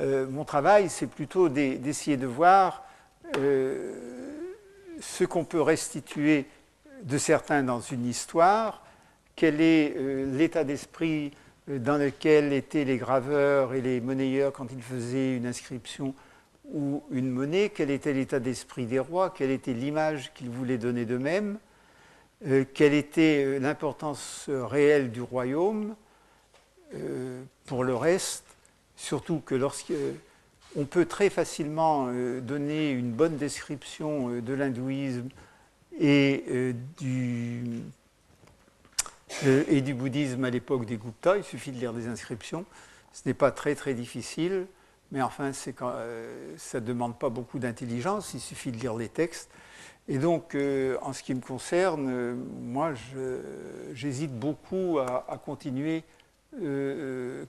[0.00, 2.84] euh, mon travail, c'est plutôt d'essayer de voir
[3.34, 6.46] ce qu'on peut restituer
[7.02, 8.84] de certains dans une histoire,
[9.36, 9.94] quel est
[10.26, 11.32] l'état d'esprit
[11.68, 16.14] dans lequel étaient les graveurs et les monnayeurs quand ils faisaient une inscription
[16.72, 21.04] ou une monnaie, quel était l'état d'esprit des rois, quelle était l'image qu'ils voulaient donner
[21.04, 21.58] d'eux-mêmes,
[22.46, 25.96] euh, quelle était euh, l'importance réelle du royaume
[26.94, 28.44] euh, pour le reste,
[28.96, 35.28] surtout que lorsqu'on peut très facilement donner une bonne description de l'hindouisme
[35.98, 37.82] et, du,
[39.44, 42.64] et du bouddhisme à l'époque des Gupta, il suffit de lire des inscriptions,
[43.12, 44.66] ce n'est pas très très difficile.
[45.10, 49.50] Mais enfin, euh, ça ne demande pas beaucoup d'intelligence, il suffit de lire les textes.
[50.06, 52.92] Et donc, euh, en ce qui me concerne, euh, moi,
[53.94, 56.04] j'hésite beaucoup à, continuer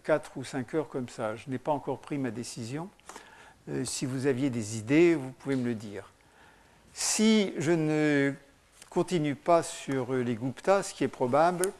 [0.04, 1.36] 4 ou 5 heures comme ça.
[1.36, 2.89] Je n'ai pas encore pris ma décision.
[3.84, 6.12] si vous aviez des idées, vous pouvez me le dire.
[6.93, 8.33] Si je ne
[8.89, 11.71] continue pas sur les Gupta, ce qui est probable,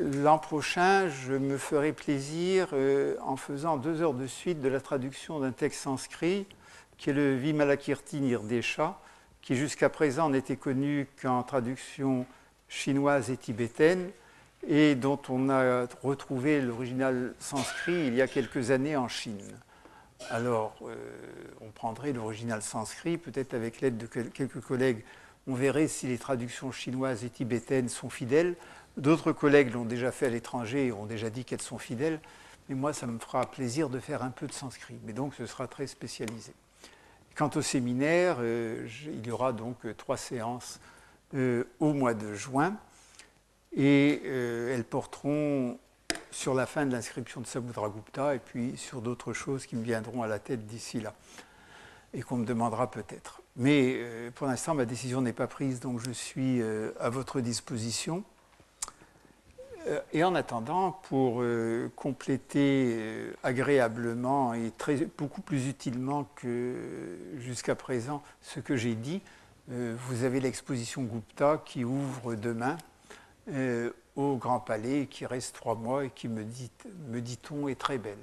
[0.00, 4.80] L'an prochain, je me ferai plaisir euh, en faisant deux heures de suite de la
[4.80, 6.46] traduction d'un texte sanskrit
[6.98, 8.96] qui est le Vimalakirti Nirdesha,
[9.42, 12.26] qui jusqu'à présent n'était connu qu'en traduction
[12.68, 14.10] chinoise et tibétaine,
[14.68, 19.58] et dont on a retrouvé l'original sanskrit il y a quelques années en Chine.
[20.30, 20.94] Alors, euh,
[21.60, 25.04] on prendrait l'original sanskrit, peut-être avec l'aide de quelques collègues,
[25.46, 28.56] on verrait si les traductions chinoises et tibétaines sont fidèles.
[28.96, 32.20] D'autres collègues l'ont déjà fait à l'étranger et ont déjà dit qu'elles sont fidèles.
[32.68, 34.98] Mais moi, ça me fera plaisir de faire un peu de sanskrit.
[35.04, 36.52] Mais donc, ce sera très spécialisé.
[37.34, 40.80] Quant au séminaire, euh, il y aura donc euh, trois séances
[41.78, 42.76] au mois de juin.
[43.76, 45.78] Et elles porteront
[46.30, 50.22] sur la fin de l'inscription de Samudragupta et puis sur d'autres choses qui me viendront
[50.22, 51.14] à la tête d'ici là
[52.14, 53.42] et qu'on me demandera peut-être.
[53.56, 54.00] Mais
[54.34, 56.62] pour l'instant, ma décision n'est pas prise, donc je suis
[56.98, 58.24] à votre disposition.
[59.88, 64.72] Euh, et en attendant, pour euh, compléter euh, agréablement et
[65.16, 66.74] beaucoup plus utilement que
[67.38, 69.20] jusqu'à présent ce que j'ai dit,
[69.70, 72.78] vous avez l'exposition Gupta qui ouvre demain
[74.18, 78.18] au Grand Palais, qui reste trois mois et qui, me dit-on, est très belle.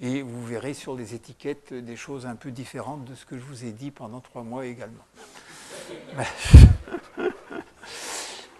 [0.00, 3.44] Et vous verrez sur les étiquettes des choses un peu différentes de ce que je
[3.44, 5.06] vous ai dit pendant trois mois également.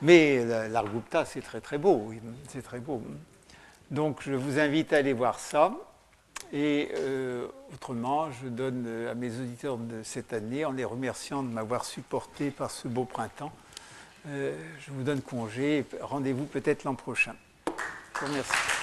[0.03, 2.13] Mais l'Argupta, c'est très très beau,
[2.49, 3.03] c'est très beau.
[3.91, 5.75] Donc je vous invite à aller voir ça.
[6.53, 11.49] Et euh, autrement, je donne à mes auditeurs de cette année, en les remerciant de
[11.49, 13.51] m'avoir supporté par ce beau printemps,
[14.27, 15.85] je vous donne congé.
[16.01, 17.35] Rendez-vous peut-être l'an prochain.
[18.15, 18.76] Je.